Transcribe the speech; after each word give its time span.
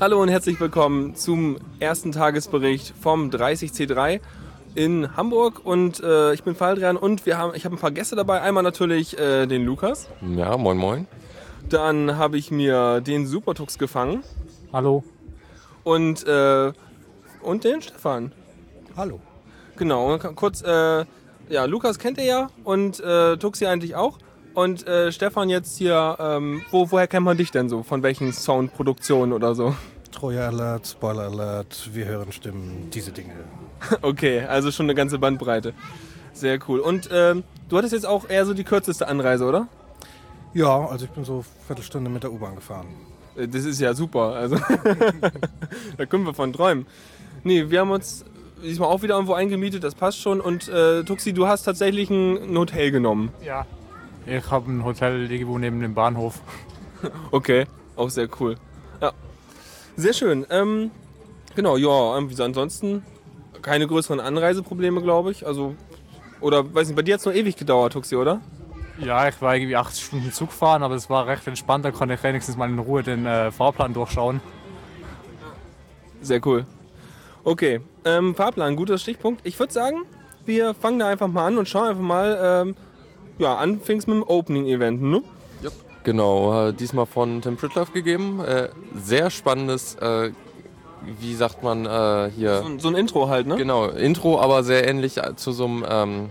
Hallo 0.00 0.22
und 0.22 0.28
herzlich 0.28 0.60
willkommen 0.60 1.16
zum 1.16 1.58
ersten 1.80 2.12
Tagesbericht 2.12 2.94
vom 3.00 3.30
30C3 3.30 4.20
in 4.76 5.16
Hamburg 5.16 5.66
und 5.66 5.98
äh, 5.98 6.32
ich 6.34 6.44
bin 6.44 6.54
Faldrian 6.54 6.96
und 6.96 7.26
wir 7.26 7.36
haben, 7.36 7.52
ich 7.56 7.64
habe 7.64 7.74
ein 7.74 7.80
paar 7.80 7.90
Gäste 7.90 8.14
dabei. 8.14 8.40
Einmal 8.40 8.62
natürlich 8.62 9.18
äh, 9.18 9.46
den 9.46 9.64
Lukas. 9.64 10.08
Ja, 10.36 10.56
moin 10.56 10.76
moin. 10.78 11.08
Dann 11.68 12.16
habe 12.16 12.38
ich 12.38 12.52
mir 12.52 13.00
den 13.00 13.26
Supertux 13.26 13.76
gefangen 13.76 14.22
Hallo. 14.72 15.02
und, 15.82 16.24
äh, 16.28 16.72
und 17.42 17.64
den 17.64 17.82
Stefan. 17.82 18.30
Hallo. 18.96 19.18
Genau, 19.74 20.16
kurz, 20.36 20.62
äh, 20.62 21.06
ja, 21.48 21.64
Lukas 21.64 21.98
kennt 21.98 22.18
ihr 22.18 22.24
ja 22.24 22.50
und 22.62 23.00
äh, 23.00 23.36
Tuxi 23.36 23.66
eigentlich 23.66 23.96
auch. 23.96 24.18
Und 24.58 24.88
äh, 24.88 25.12
Stefan 25.12 25.50
jetzt 25.50 25.78
hier, 25.78 26.16
ähm, 26.18 26.62
wo, 26.72 26.90
woher 26.90 27.06
kennt 27.06 27.24
man 27.24 27.36
dich 27.36 27.52
denn 27.52 27.68
so? 27.68 27.84
Von 27.84 28.02
welchen 28.02 28.32
Soundproduktionen 28.32 29.32
oder 29.32 29.54
so? 29.54 29.76
Troja 30.10 30.48
Alert, 30.48 30.84
Spoiler 30.84 31.30
Alert, 31.30 31.90
wir 31.92 32.06
hören 32.06 32.32
Stimmen, 32.32 32.90
diese 32.92 33.12
Dinge. 33.12 33.34
Okay, 34.02 34.40
also 34.40 34.72
schon 34.72 34.86
eine 34.86 34.96
ganze 34.96 35.20
Bandbreite. 35.20 35.74
Sehr 36.32 36.58
cool. 36.66 36.80
Und 36.80 37.08
ähm, 37.12 37.44
du 37.68 37.78
hattest 37.78 37.92
jetzt 37.92 38.04
auch 38.04 38.28
eher 38.28 38.44
so 38.46 38.52
die 38.52 38.64
kürzeste 38.64 39.06
Anreise, 39.06 39.44
oder? 39.44 39.68
Ja, 40.54 40.86
also 40.88 41.04
ich 41.04 41.12
bin 41.12 41.24
so 41.24 41.44
Viertelstunde 41.68 42.10
mit 42.10 42.24
der 42.24 42.32
U-Bahn 42.32 42.56
gefahren. 42.56 42.88
Äh, 43.36 43.46
Das 43.46 43.64
ist 43.64 43.80
ja 43.80 43.94
super. 43.94 44.32
Also 44.32 44.56
da 45.96 46.04
können 46.06 46.26
wir 46.26 46.34
von 46.34 46.52
träumen. 46.52 46.84
Nee, 47.44 47.70
wir 47.70 47.78
haben 47.78 47.92
uns 47.92 48.24
diesmal 48.60 48.88
auch 48.88 49.02
wieder 49.02 49.14
irgendwo 49.14 49.34
eingemietet, 49.34 49.84
das 49.84 49.94
passt 49.94 50.18
schon. 50.18 50.40
Und 50.40 50.66
äh, 50.66 51.04
Tuxi, 51.04 51.32
du 51.32 51.46
hast 51.46 51.62
tatsächlich 51.62 52.10
ein 52.10 52.58
Hotel 52.58 52.90
genommen. 52.90 53.30
Ja. 53.46 53.64
Ich 54.28 54.50
habe 54.50 54.70
ein 54.70 54.84
Hotel 54.84 55.30
irgendwo 55.30 55.58
neben 55.58 55.80
dem 55.80 55.94
Bahnhof. 55.94 56.40
Okay, 57.30 57.64
auch 57.94 58.10
sehr 58.10 58.28
cool. 58.40 58.56
Ja, 59.00 59.12
sehr 59.96 60.12
schön. 60.12 60.44
Ähm, 60.50 60.90
genau, 61.54 61.76
ja, 61.76 62.16
ansonsten 62.44 63.04
keine 63.62 63.86
größeren 63.86 64.18
Anreiseprobleme, 64.18 65.00
glaube 65.00 65.30
ich. 65.30 65.46
Also, 65.46 65.76
oder 66.40 66.74
weiß 66.74 66.88
nicht, 66.88 66.96
bei 66.96 67.02
dir 67.02 67.14
hat 67.14 67.20
es 67.20 67.26
noch 67.26 67.32
ewig 67.32 67.54
gedauert, 67.54 67.92
Tuxi, 67.92 68.16
oder? 68.16 68.40
Ja, 68.98 69.28
ich 69.28 69.40
war 69.40 69.54
irgendwie 69.54 69.76
80 69.76 70.04
Stunden 70.04 70.32
Zug 70.32 70.50
fahren, 70.50 70.82
aber 70.82 70.96
es 70.96 71.08
war 71.08 71.28
recht 71.28 71.46
entspannt. 71.46 71.84
Da 71.84 71.92
konnte 71.92 72.14
ich 72.14 72.22
wenigstens 72.24 72.56
mal 72.56 72.68
in 72.68 72.80
Ruhe 72.80 73.04
den 73.04 73.26
äh, 73.26 73.52
Fahrplan 73.52 73.94
durchschauen. 73.94 74.40
Sehr 76.20 76.44
cool. 76.44 76.66
Okay, 77.44 77.80
ähm, 78.04 78.34
Fahrplan, 78.34 78.74
guter 78.74 78.98
Stichpunkt. 78.98 79.46
Ich 79.46 79.56
würde 79.58 79.72
sagen, 79.72 80.02
wir 80.44 80.74
fangen 80.74 80.98
da 80.98 81.08
einfach 81.08 81.28
mal 81.28 81.46
an 81.46 81.58
und 81.58 81.68
schauen 81.68 81.90
einfach 81.90 82.02
mal, 82.02 82.38
ähm, 82.42 82.76
ja, 83.38 83.56
anfängst 83.56 84.08
mit 84.08 84.16
dem 84.16 84.22
Opening-Event, 84.22 85.02
ne? 85.02 85.22
Genau, 86.08 86.68
äh, 86.68 86.72
diesmal 86.72 87.04
von 87.04 87.42
Tim 87.42 87.58
Pritlove 87.58 87.92
gegeben. 87.92 88.40
Äh, 88.40 88.70
sehr 88.94 89.28
spannendes, 89.28 89.94
äh, 89.96 90.30
wie 91.20 91.34
sagt 91.34 91.62
man 91.62 91.84
äh, 91.84 92.30
hier? 92.34 92.62
So, 92.62 92.78
so 92.78 92.88
ein 92.88 92.94
Intro 92.94 93.28
halt, 93.28 93.46
ne? 93.46 93.56
Genau, 93.56 93.88
Intro, 93.88 94.40
aber 94.40 94.62
sehr 94.62 94.88
ähnlich 94.88 95.20
zu 95.36 95.52
so 95.52 95.66
einem 95.66 95.84
ähm, 95.86 96.28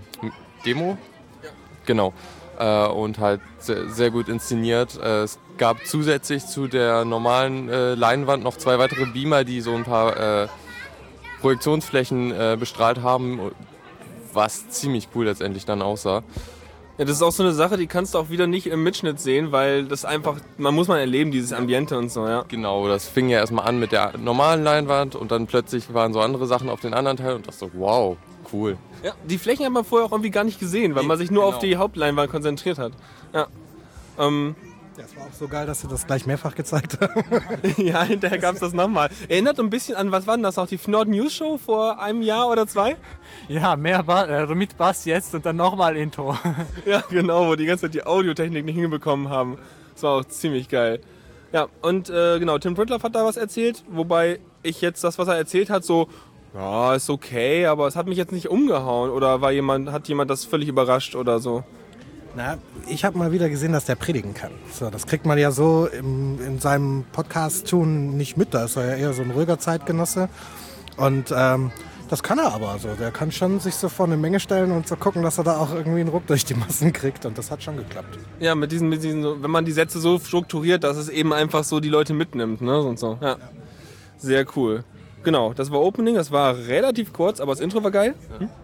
Demo. 0.65 0.97
Genau. 1.85 2.13
Äh, 2.57 2.87
und 2.87 3.19
halt 3.19 3.39
sehr, 3.59 3.87
sehr 3.89 4.09
gut 4.09 4.29
inszeniert. 4.29 4.99
Äh, 4.99 5.23
es 5.23 5.37
gab 5.59 5.85
zusätzlich 5.85 6.47
zu 6.47 6.67
der 6.67 7.05
normalen 7.05 7.67
Leinwand 7.67 8.43
noch 8.43 8.57
zwei 8.57 8.79
weitere 8.79 9.05
Beamer, 9.05 9.43
die 9.43 9.61
so 9.61 9.73
ein 9.73 9.83
paar 9.85 10.49
Projektionsflächen 11.41 12.59
bestrahlt 12.59 13.01
haben, 13.01 13.39
was 14.33 14.69
ziemlich 14.69 15.07
cool 15.15 15.25
letztendlich 15.25 15.65
dann 15.65 15.81
aussah. 15.81 16.21
Ja, 16.97 17.05
das 17.05 17.17
ist 17.17 17.21
auch 17.21 17.31
so 17.31 17.43
eine 17.43 17.51
Sache, 17.51 17.77
die 17.77 17.85
kannst 17.85 18.15
du 18.15 18.17
auch 18.17 18.29
wieder 18.29 18.47
nicht 18.47 18.65
im 18.65 18.81
Mitschnitt 18.81 19.19
sehen, 19.19 19.51
weil 19.51 19.85
das 19.85 20.03
einfach, 20.03 20.37
man 20.57 20.73
muss 20.73 20.87
mal 20.87 20.99
erleben, 20.99 21.29
dieses 21.29 21.53
Ambiente 21.53 21.95
und 21.95 22.11
so, 22.11 22.27
ja. 22.27 22.43
Genau, 22.47 22.87
das 22.87 23.07
fing 23.07 23.29
ja 23.29 23.37
erstmal 23.37 23.67
an 23.67 23.79
mit 23.79 23.91
der 23.91 24.17
normalen 24.17 24.63
Leinwand 24.63 25.15
und 25.15 25.31
dann 25.31 25.45
plötzlich 25.45 25.93
waren 25.93 26.11
so 26.11 26.21
andere 26.21 26.47
Sachen 26.47 26.69
auf 26.69 26.79
den 26.79 26.95
anderen 26.95 27.17
Teil 27.17 27.35
und 27.35 27.47
das 27.47 27.59
so, 27.59 27.69
wow, 27.73 28.17
cool. 28.51 28.77
Ja, 29.03 29.13
die 29.29 29.37
Flächen 29.37 29.65
hat 29.65 29.71
man 29.71 29.85
vorher 29.85 30.07
auch 30.07 30.11
irgendwie 30.11 30.31
gar 30.31 30.43
nicht 30.43 30.59
gesehen, 30.59 30.95
weil 30.95 31.03
man 31.03 31.19
sich 31.19 31.29
nur 31.29 31.45
auf 31.45 31.59
genau. 31.59 31.61
die 31.61 31.77
Hauptleinwand 31.77 32.31
konzentriert 32.31 32.79
hat. 32.79 32.93
Ja. 33.31 33.45
Ähm, 34.17 34.55
Ja, 34.97 35.03
es 35.05 35.15
war 35.15 35.27
auch 35.27 35.33
so 35.33 35.47
geil, 35.47 35.67
dass 35.67 35.81
sie 35.81 35.87
das 35.87 36.07
gleich 36.07 36.25
mehrfach 36.25 36.55
gezeigt 36.55 36.99
haben. 36.99 37.23
ja, 37.77 38.01
hinterher 38.03 38.39
gab 38.39 38.55
es 38.55 38.61
das 38.61 38.73
nochmal. 38.73 39.09
Erinnert 39.29 39.59
ein 39.59 39.69
bisschen 39.69 39.95
an, 39.95 40.11
was 40.11 40.25
war 40.25 40.35
denn 40.35 40.43
das 40.43 40.57
auch, 40.57 40.65
die 40.65 40.79
Nord 40.87 41.07
News 41.07 41.35
Show 41.35 41.59
vor 41.59 42.01
einem 42.01 42.23
Jahr 42.23 42.49
oder 42.49 42.65
zwei? 42.65 42.95
Ja, 43.47 43.75
mehr 43.75 44.01
ba 44.01 44.23
äh, 44.25 44.55
mit 44.55 44.75
Bass 44.75 45.05
jetzt 45.05 45.35
und 45.35 45.45
dann 45.45 45.55
nochmal 45.55 45.95
Intro. 45.95 46.35
Ja, 46.85 47.03
genau, 47.09 47.47
wo 47.47 47.55
die 47.55 47.65
ganze 47.65 47.83
Zeit 47.83 47.93
die 47.93 48.05
Audiotechnik 48.05 48.65
nicht 48.65 48.75
hinbekommen 48.75 49.29
haben. 49.29 49.59
Das 49.93 50.03
war 50.03 50.11
auch 50.13 50.25
ziemlich 50.25 50.67
geil. 50.67 50.99
Ja, 51.51 51.67
und 51.81 52.09
äh, 52.09 52.39
genau, 52.39 52.57
Tim 52.57 52.73
Pritloff 52.73 53.03
hat 53.03 53.13
da 53.13 53.23
was 53.23 53.37
erzählt, 53.37 53.83
wobei 53.89 54.39
ich 54.63 54.81
jetzt 54.81 55.03
das, 55.03 55.19
was 55.19 55.27
er 55.27 55.35
erzählt 55.35 55.69
hat, 55.69 55.83
so, 55.83 56.07
ja, 56.55 56.95
ist 56.95 57.09
okay, 57.11 57.67
aber 57.67 57.85
es 57.87 57.95
hat 57.95 58.07
mich 58.07 58.17
jetzt 58.17 58.31
nicht 58.31 58.49
umgehauen 58.49 59.11
oder 59.11 59.41
war 59.41 59.51
jemand, 59.51 59.91
hat 59.91 60.07
jemand 60.07 60.31
das 60.31 60.43
völlig 60.43 60.67
überrascht 60.69 61.15
oder 61.15 61.39
so. 61.39 61.63
Na, 62.37 62.59
ich 62.87 63.03
habe 63.03 63.17
mal 63.17 63.31
wieder 63.31 63.49
gesehen, 63.49 63.73
dass 63.73 63.85
der 63.85 63.95
predigen 63.95 64.35
kann. 64.35 64.51
So, 64.71 64.91
das 64.91 65.07
kriegt 65.07 65.25
man 65.25 65.39
ja 65.39 65.49
so 65.49 65.87
im, 65.87 66.39
in 66.39 66.59
seinem 66.59 67.03
Podcast-Tun 67.11 68.15
nicht 68.15 68.37
mit. 68.37 68.53
Da 68.53 68.65
ist 68.65 68.75
er 68.75 68.91
ja 68.91 68.95
eher 68.95 69.13
so 69.13 69.23
ein 69.23 69.31
ruhiger 69.31 69.57
Zeitgenosse. 69.57 70.29
Und 70.97 71.33
ähm, 71.35 71.71
das 72.11 72.21
kann 72.21 72.37
er 72.37 72.53
aber. 72.53 72.77
So. 72.77 72.89
Der 72.89 73.09
kann 73.09 73.31
schon 73.31 73.59
sich 73.59 73.73
so 73.73 73.89
vor 73.89 74.05
eine 74.05 74.17
Menge 74.17 74.39
stellen 74.39 74.71
und 74.71 74.87
so 74.87 74.95
gucken, 74.95 75.23
dass 75.23 75.39
er 75.39 75.45
da 75.45 75.57
auch 75.57 75.73
irgendwie 75.73 76.01
einen 76.01 76.09
Ruck 76.09 76.27
durch 76.27 76.45
die 76.45 76.53
Massen 76.53 76.93
kriegt. 76.93 77.25
Und 77.25 77.39
das 77.39 77.49
hat 77.49 77.63
schon 77.63 77.75
geklappt. 77.75 78.19
Ja, 78.39 78.53
mit 78.53 78.71
diesen, 78.71 78.87
mit 78.87 79.01
diesen, 79.01 79.41
wenn 79.41 79.49
man 79.49 79.65
die 79.65 79.71
Sätze 79.71 79.99
so 79.99 80.19
strukturiert, 80.19 80.83
dass 80.83 80.97
es 80.97 81.09
eben 81.09 81.33
einfach 81.33 81.63
so 81.63 81.79
die 81.79 81.89
Leute 81.89 82.13
mitnimmt, 82.13 82.61
ne, 82.61 82.79
und 82.79 82.99
so. 82.99 83.17
Ja. 83.19 83.37
Sehr 84.19 84.45
cool. 84.55 84.83
Genau, 85.23 85.53
das 85.53 85.71
war 85.71 85.81
Opening, 85.81 86.13
das 86.13 86.31
war 86.31 86.55
relativ 86.55 87.13
kurz, 87.13 87.39
aber 87.39 87.53
das 87.53 87.61
Intro 87.61 87.83
war 87.83 87.89
geil. 87.89 88.13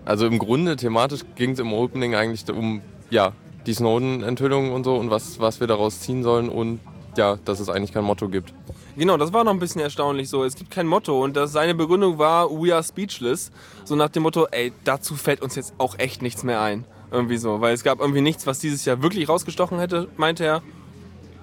Also 0.06 0.28
im 0.28 0.38
Grunde 0.38 0.76
thematisch 0.76 1.22
ging 1.34 1.54
es 1.54 1.60
im 1.60 1.74
Opening 1.74 2.14
eigentlich 2.14 2.48
um 2.52 2.84
ja, 3.10 3.34
die 3.66 3.74
Snowden-Enthüllung 3.74 4.72
und 4.72 4.84
so 4.84 4.96
und 4.96 5.10
was, 5.10 5.40
was 5.40 5.60
wir 5.60 5.68
daraus 5.68 6.00
ziehen 6.00 6.24
sollen 6.24 6.50
und 6.50 6.80
ja, 7.16 7.38
dass 7.46 7.60
es 7.60 7.70
eigentlich 7.70 7.94
kein 7.94 8.04
Motto 8.04 8.28
gibt. 8.28 8.54
Genau, 8.98 9.18
das 9.18 9.32
war 9.34 9.44
noch 9.44 9.52
ein 9.52 9.60
bisschen 9.60 9.82
erstaunlich 9.82 10.30
so. 10.30 10.44
Es 10.44 10.56
gibt 10.56 10.72
kein 10.72 10.88
Motto 10.88 11.24
und 11.24 11.36
das, 11.36 11.52
seine 11.52 11.76
Begründung 11.76 12.18
war, 12.18 12.50
we 12.50 12.74
are 12.74 12.84
speechless. 12.84 13.52
So 13.86 13.96
nach 13.96 14.10
dem 14.10 14.24
Motto, 14.24 14.48
ey, 14.52 14.72
dazu 14.84 15.16
fällt 15.16 15.42
uns 15.42 15.56
jetzt 15.56 15.74
auch 15.78 15.98
echt 16.00 16.22
nichts 16.22 16.44
mehr 16.44 16.62
ein. 16.62 16.86
Irgendwie 17.12 17.38
so, 17.38 17.62
weil 17.62 17.74
es 17.76 17.84
gab 17.84 18.00
irgendwie 18.00 18.22
nichts, 18.22 18.48
was 18.48 18.58
dieses 18.60 18.86
Jahr 18.86 19.04
wirklich 19.04 19.30
rausgestochen 19.30 19.78
hätte, 19.78 20.08
meinte 20.18 20.44
er. 20.44 20.64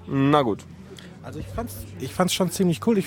Na 0.08 0.42
gut. 0.42 0.64
Also 1.22 1.38
ich 1.38 1.46
fand's, 1.46 1.74
ich 2.00 2.12
fand's 2.12 2.34
schon 2.34 2.50
ziemlich 2.50 2.84
cool. 2.86 2.98
Ich, 2.98 3.06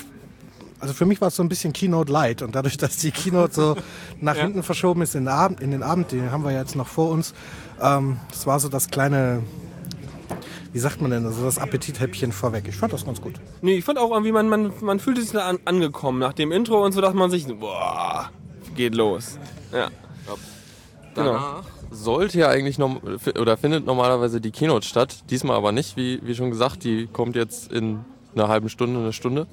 also 0.80 0.94
für 0.94 1.06
mich 1.06 1.20
war 1.20 1.28
es 1.30 1.36
so 1.36 1.44
ein 1.44 1.50
bisschen 1.50 1.74
Keynote 1.74 2.12
Light 2.12 2.42
und 2.42 2.56
dadurch, 2.56 2.78
dass 2.84 2.96
die 2.98 3.12
Keynote 3.12 3.54
so 3.54 3.76
nach 4.22 4.38
Ja. 4.38 4.44
hinten 4.44 4.64
verschoben 4.64 5.02
ist 5.02 5.16
in 5.16 5.24
den 5.26 5.34
Abend, 5.34 5.60
in 5.60 5.72
den 5.72 5.84
Abend, 5.84 6.14
den 6.14 6.32
haben 6.32 6.46
wir 6.46 6.52
ja 6.52 6.60
jetzt 6.60 6.78
noch 6.78 6.88
vor 6.88 7.10
uns. 7.12 7.34
Ähm, 7.82 8.20
das 8.30 8.48
war 8.48 8.60
so 8.60 8.70
das 8.70 8.90
kleine, 8.90 9.44
wie 10.72 10.80
sagt 10.80 11.02
man 11.02 11.12
denn, 11.12 11.26
also 11.26 11.44
das 11.44 11.58
Appetithäppchen 11.58 12.32
vorweg. 12.32 12.66
Ich 12.68 12.76
fand 12.76 12.94
das 12.94 13.06
ganz 13.06 13.22
gut. 13.22 13.36
Nee, 13.62 13.76
ich 13.76 13.86
fand 13.86 14.00
auch 14.00 14.12
irgendwie, 14.12 14.32
man, 14.32 14.50
man, 14.50 14.74
man 14.82 15.00
fühlte 15.00 15.22
sich 15.22 15.32
da 15.32 15.48
an, 15.48 15.60
angekommen. 15.66 16.20
Nach 16.20 16.34
dem 16.34 16.52
Intro 16.52 16.84
und 16.84 16.92
so 16.92 17.02
dachte 17.02 17.18
man 17.18 17.30
sich, 17.30 17.48
boah, 17.48 18.30
geht 18.76 18.96
los. 18.96 19.38
Ja. 19.72 19.90
Genau. 21.16 21.32
Danach 21.34 21.64
sollte 21.92 22.40
ja 22.40 22.50
eigentlich 22.50 22.78
noch, 22.78 23.02
oder 23.40 23.58
findet 23.58 23.86
normalerweise 23.86 24.42
die 24.42 24.52
Keynote 24.52 24.88
statt, 24.88 25.24
diesmal 25.30 25.56
aber 25.56 25.72
nicht, 25.72 25.96
wie, 25.96 26.20
wie 26.24 26.36
schon 26.36 26.50
gesagt, 26.50 26.84
die 26.84 27.08
kommt 27.08 27.36
jetzt 27.36 27.72
in 27.72 28.00
einer 28.36 28.48
halben 28.48 28.70
Stunde, 28.70 29.00
eine 29.00 29.14
Stunde. 29.14 29.48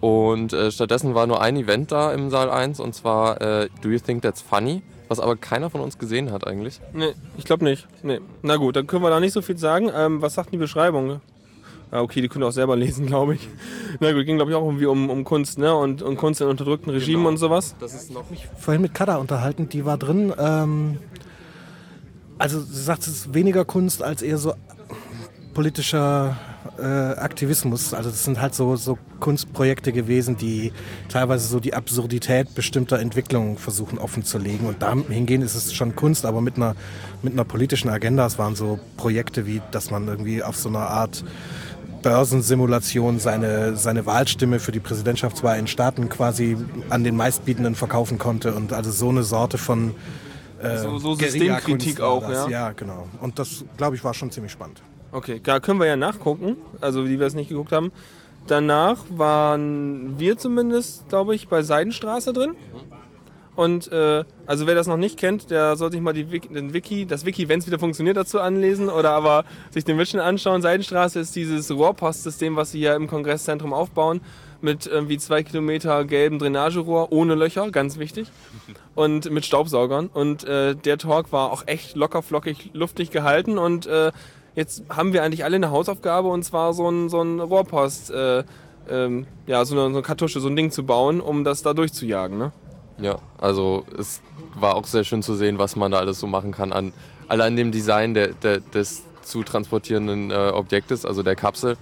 Und 0.00 0.52
äh, 0.52 0.70
stattdessen 0.70 1.14
war 1.14 1.26
nur 1.26 1.40
ein 1.40 1.56
Event 1.56 1.92
da 1.92 2.12
im 2.12 2.28
Saal 2.30 2.50
1 2.50 2.80
und 2.80 2.94
zwar 2.94 3.40
äh, 3.40 3.68
Do 3.82 3.88
You 3.88 3.98
Think 3.98 4.22
That's 4.22 4.42
Funny? 4.42 4.82
Was 5.08 5.20
aber 5.20 5.36
keiner 5.36 5.70
von 5.70 5.80
uns 5.80 5.98
gesehen 5.98 6.32
hat 6.32 6.46
eigentlich. 6.46 6.80
Nee, 6.92 7.12
ich 7.38 7.44
glaube 7.44 7.64
nicht. 7.64 7.86
Nee. 8.02 8.20
Na 8.42 8.56
gut, 8.56 8.74
dann 8.76 8.86
können 8.86 9.02
wir 9.02 9.10
da 9.10 9.20
nicht 9.20 9.32
so 9.32 9.40
viel 9.42 9.56
sagen. 9.56 9.90
Ähm, 9.94 10.20
was 10.22 10.34
sagt 10.34 10.52
die 10.52 10.56
Beschreibung? 10.56 11.20
Ja, 11.92 12.00
okay, 12.00 12.20
die 12.20 12.28
könnt 12.28 12.44
ihr 12.44 12.48
auch 12.48 12.52
selber 12.52 12.74
lesen, 12.84 13.06
glaube 13.06 13.36
ich. 13.36 13.48
Na 14.00 14.12
gut, 14.12 14.26
ging 14.26 14.36
glaube 14.36 14.50
ich 14.50 14.56
auch 14.56 14.64
irgendwie 14.64 14.86
um, 14.86 15.08
um 15.08 15.22
Kunst, 15.24 15.58
ne? 15.58 15.74
Und, 15.76 16.02
und 16.02 16.16
Kunst 16.16 16.40
in 16.40 16.48
unterdrückten 16.48 16.90
Regimen 16.92 17.18
Genau. 17.18 17.28
und 17.28 17.36
sowas. 17.36 17.76
Das 17.78 17.94
ist 17.94 18.10
noch 18.10 18.24
Vorhin 18.58 18.82
mit 18.82 18.94
Kada 18.94 19.16
unterhalten, 19.16 19.68
die 19.68 19.84
war 19.84 19.96
drin. 19.96 20.32
Ähm, 20.36 20.98
also 22.38 22.60
sie 22.60 22.82
sagt, 22.82 23.02
es 23.02 23.08
ist 23.08 23.34
weniger 23.34 23.64
Kunst 23.64 24.02
als 24.02 24.22
eher 24.22 24.38
so 24.38 24.54
politischer 25.54 26.36
äh, 26.78 26.82
Aktivismus. 27.18 27.94
Also 27.94 28.10
das 28.10 28.24
sind 28.24 28.40
halt 28.40 28.54
so, 28.54 28.76
so 28.76 28.98
Kunstprojekte 29.20 29.92
gewesen, 29.92 30.36
die 30.36 30.72
teilweise 31.08 31.46
so 31.48 31.60
die 31.60 31.74
Absurdität 31.74 32.54
bestimmter 32.54 32.98
Entwicklungen 32.98 33.56
versuchen 33.58 33.98
offenzulegen. 33.98 34.66
Und 34.66 34.82
dahingehend 34.82 35.44
ist 35.44 35.54
es 35.54 35.72
schon 35.74 35.96
Kunst, 35.96 36.24
aber 36.26 36.40
mit 36.40 36.56
einer, 36.56 36.74
mit 37.22 37.32
einer 37.32 37.44
politischen 37.44 37.88
Agenda. 37.88 38.26
Es 38.26 38.38
waren 38.38 38.54
so 38.56 38.78
Projekte 38.96 39.46
wie, 39.46 39.62
dass 39.70 39.90
man 39.90 40.06
irgendwie 40.08 40.42
auf 40.42 40.56
so 40.56 40.68
einer 40.68 40.88
Art 40.90 41.24
Börsensimulation 42.02 43.18
seine, 43.18 43.76
seine 43.76 44.06
Wahlstimme 44.06 44.60
für 44.60 44.70
die 44.72 44.78
Präsidentschaftswahl 44.80 45.58
in 45.58 45.66
Staaten 45.66 46.08
quasi 46.08 46.56
an 46.88 47.02
den 47.04 47.16
Meistbietenden 47.16 47.74
verkaufen 47.74 48.18
konnte 48.18 48.54
und 48.54 48.72
also 48.72 48.90
so 48.92 49.08
eine 49.08 49.22
Sorte 49.24 49.58
von 49.58 49.94
äh, 50.62 50.78
So- 50.78 50.98
so 50.98 51.14
Systemkritik 51.14 52.00
auch, 52.00 52.20
das. 52.22 52.44
ja? 52.44 52.48
Ja, 52.48 52.72
genau. 52.72 53.08
Und 53.20 53.38
das, 53.38 53.64
glaube 53.76 53.96
ich, 53.96 54.04
war 54.04 54.14
schon 54.14 54.30
ziemlich 54.30 54.52
spannend. 54.52 54.82
Okay, 55.12 55.40
da 55.42 55.60
können 55.60 55.80
wir 55.80 55.86
ja 55.86 55.96
nachgucken. 55.96 56.56
Also, 56.80 57.04
die 57.04 57.18
wir 57.18 57.26
es 57.26 57.34
nicht 57.34 57.48
geguckt 57.48 57.72
haben. 57.72 57.92
danach 58.46 58.98
waren 59.10 60.18
wir 60.18 60.38
zumindest, 60.38 61.08
glaube 61.08 61.34
ich, 61.34 61.48
bei 61.48 61.62
Seidenstraße 61.62 62.32
drin. 62.32 62.54
Und 63.56 63.90
äh, 63.90 64.24
also 64.46 64.66
wer 64.66 64.74
das 64.74 64.86
noch 64.86 64.98
nicht 64.98 65.18
kennt, 65.18 65.50
der 65.50 65.76
soll 65.76 65.90
sich 65.90 66.02
mal 66.02 66.12
die 66.12 66.30
Wiki, 66.30 66.48
den 66.48 66.74
Wiki, 66.74 67.06
das 67.06 67.24
Wiki, 67.24 67.48
wenn 67.48 67.58
es 67.58 67.66
wieder 67.66 67.78
funktioniert, 67.78 68.16
dazu 68.16 68.38
anlesen 68.38 68.90
oder 68.90 69.12
aber 69.12 69.44
sich 69.70 69.82
den 69.82 69.96
Mission 69.96 70.20
anschauen. 70.20 70.60
Seidenstraße 70.60 71.18
ist 71.18 71.34
dieses 71.34 71.70
Rohrpostsystem, 71.70 72.54
was 72.54 72.72
sie 72.72 72.80
hier 72.80 72.94
im 72.94 73.06
Kongresszentrum 73.06 73.72
aufbauen, 73.72 74.20
mit 74.60 74.86
irgendwie 74.86 75.16
zwei 75.16 75.42
Kilometer 75.42 76.04
gelbem 76.04 76.38
Drainagerohr 76.38 77.12
ohne 77.12 77.34
Löcher, 77.34 77.70
ganz 77.70 77.98
wichtig, 77.98 78.30
und 78.94 79.30
mit 79.30 79.46
Staubsaugern. 79.46 80.08
Und 80.12 80.44
äh, 80.44 80.74
der 80.74 80.98
Talk 80.98 81.32
war 81.32 81.50
auch 81.50 81.66
echt 81.66 81.96
locker, 81.96 82.22
flockig, 82.22 82.70
luftig 82.74 83.10
gehalten 83.10 83.56
und 83.56 83.86
äh, 83.86 84.12
jetzt 84.56 84.82
haben 84.88 85.12
wir 85.12 85.22
eigentlich 85.22 85.44
alle 85.44 85.56
eine 85.56 85.70
Hausaufgabe 85.70 86.28
und 86.28 86.42
zwar 86.42 86.74
so 86.74 86.90
ein, 86.90 87.08
so 87.08 87.22
ein 87.22 87.38
Rohrpost, 87.38 88.10
äh, 88.10 88.42
ähm, 88.90 89.26
ja, 89.46 89.64
so 89.64 89.74
eine, 89.74 89.82
so 89.82 89.88
eine 89.98 90.02
Kartusche, 90.02 90.40
so 90.40 90.48
ein 90.48 90.56
Ding 90.56 90.72
zu 90.72 90.84
bauen, 90.84 91.20
um 91.20 91.44
das 91.44 91.62
da 91.62 91.74
durchzujagen, 91.74 92.38
ne? 92.38 92.52
Ja, 92.98 93.18
also 93.38 93.84
es 93.98 94.22
war 94.54 94.74
auch 94.74 94.86
sehr 94.86 95.04
schön 95.04 95.22
zu 95.22 95.34
sehen, 95.34 95.58
was 95.58 95.76
man 95.76 95.92
da 95.92 95.98
alles 95.98 96.18
so 96.18 96.26
machen 96.26 96.50
kann 96.50 96.72
an 96.72 96.92
allein 97.28 97.56
dem 97.56 97.72
Design 97.72 98.14
der, 98.14 98.28
der, 98.28 98.60
des 98.60 99.04
zu 99.22 99.42
transportierenden 99.42 100.30
äh, 100.30 100.50
Objektes, 100.54 101.04
also 101.04 101.22
der 101.22 101.36
Kapsel. 101.36 101.76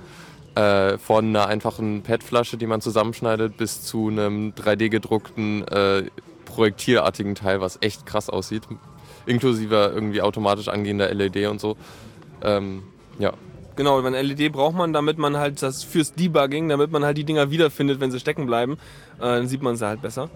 Äh, 0.54 0.98
von 0.98 1.26
einer 1.26 1.48
einfachen 1.48 2.02
PET-Flasche, 2.02 2.56
die 2.56 2.66
man 2.66 2.80
zusammenschneidet, 2.80 3.56
bis 3.56 3.82
zu 3.82 4.08
einem 4.08 4.52
3D-gedruckten 4.52 5.66
äh, 5.66 6.04
projektierartigen 6.44 7.34
Teil, 7.34 7.60
was 7.60 7.78
echt 7.80 8.06
krass 8.06 8.30
aussieht. 8.30 8.62
Inklusive 9.26 9.92
irgendwie 9.92 10.22
automatisch 10.22 10.68
angehender 10.68 11.12
LED 11.12 11.48
und 11.48 11.60
so. 11.60 11.76
Ähm, 12.44 12.82
ja. 13.18 13.32
Genau, 13.76 14.00
ein 14.00 14.12
LED 14.12 14.52
braucht 14.52 14.76
man, 14.76 14.92
damit 14.92 15.18
man 15.18 15.36
halt 15.36 15.60
das 15.60 15.82
fürs 15.82 16.14
Debugging, 16.14 16.68
damit 16.68 16.92
man 16.92 17.04
halt 17.04 17.18
die 17.18 17.24
Dinger 17.24 17.50
wiederfindet, 17.50 17.98
wenn 17.98 18.12
sie 18.12 18.20
stecken 18.20 18.46
bleiben. 18.46 18.74
Äh, 19.18 19.22
dann 19.22 19.48
sieht 19.48 19.62
man 19.62 19.74
sie 19.74 19.86
halt 19.86 20.00
besser. 20.00 20.30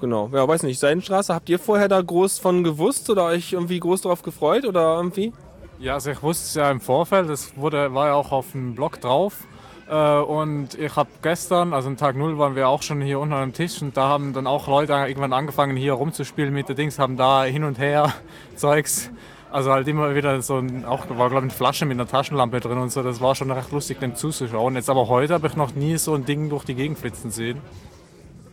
Genau, 0.00 0.30
ja, 0.32 0.48
weiß 0.48 0.62
nicht. 0.64 0.80
Seidenstraße, 0.80 1.34
habt 1.34 1.48
ihr 1.50 1.58
vorher 1.58 1.86
da 1.86 2.00
groß 2.00 2.38
von 2.38 2.64
gewusst 2.64 3.10
oder 3.10 3.26
euch 3.26 3.52
irgendwie 3.52 3.78
groß 3.78 4.00
darauf 4.00 4.22
gefreut 4.22 4.64
oder 4.64 4.96
irgendwie? 4.96 5.32
Ja, 5.78 5.94
also 5.94 6.10
ich 6.10 6.22
wusste 6.22 6.44
es 6.46 6.54
ja 6.54 6.70
im 6.70 6.80
Vorfeld, 6.80 7.28
das 7.28 7.56
wurde, 7.56 7.94
war 7.94 8.08
ja 8.08 8.14
auch 8.14 8.32
auf 8.32 8.52
dem 8.52 8.74
Blog 8.74 9.00
drauf. 9.00 9.46
Äh, 9.88 10.20
und 10.20 10.74
ich 10.78 10.96
habe 10.96 11.10
gestern, 11.22 11.72
also 11.72 11.88
am 11.88 11.96
Tag 11.96 12.16
Null, 12.16 12.38
waren 12.38 12.56
wir 12.56 12.68
auch 12.68 12.82
schon 12.82 13.00
hier 13.02 13.20
unten 13.20 13.34
am 13.34 13.52
Tisch 13.52 13.82
und 13.82 13.96
da 13.96 14.08
haben 14.08 14.32
dann 14.32 14.46
auch 14.46 14.68
Leute 14.68 14.92
irgendwann 14.92 15.32
angefangen, 15.32 15.76
hier 15.76 15.92
rumzuspielen 15.92 16.52
mit 16.52 16.68
den 16.68 16.76
Dings, 16.76 16.98
haben 16.98 17.16
da 17.16 17.44
hin 17.44 17.64
und 17.64 17.78
her 17.78 18.12
Zeugs. 18.56 19.10
Also 19.52 19.72
halt 19.72 19.88
immer 19.88 20.14
wieder 20.14 20.40
so 20.42 20.58
ein, 20.58 20.84
auch 20.84 21.08
war 21.10 21.28
glaube 21.28 21.34
ich 21.34 21.42
eine 21.42 21.50
Flasche 21.50 21.84
mit 21.84 21.96
einer 21.96 22.06
Taschenlampe 22.06 22.60
drin 22.60 22.78
und 22.78 22.92
so. 22.92 23.02
Das 23.02 23.20
war 23.20 23.34
schon 23.34 23.50
recht 23.50 23.72
lustig, 23.72 23.98
dem 23.98 24.14
zuzuschauen. 24.14 24.76
Jetzt 24.76 24.88
aber 24.88 25.08
heute 25.08 25.34
habe 25.34 25.46
ich 25.48 25.56
noch 25.56 25.74
nie 25.74 25.96
so 25.96 26.14
ein 26.14 26.24
Ding 26.24 26.48
durch 26.50 26.64
die 26.64 26.74
Gegend 26.74 26.98
flitzen 26.98 27.30
sehen. 27.30 27.60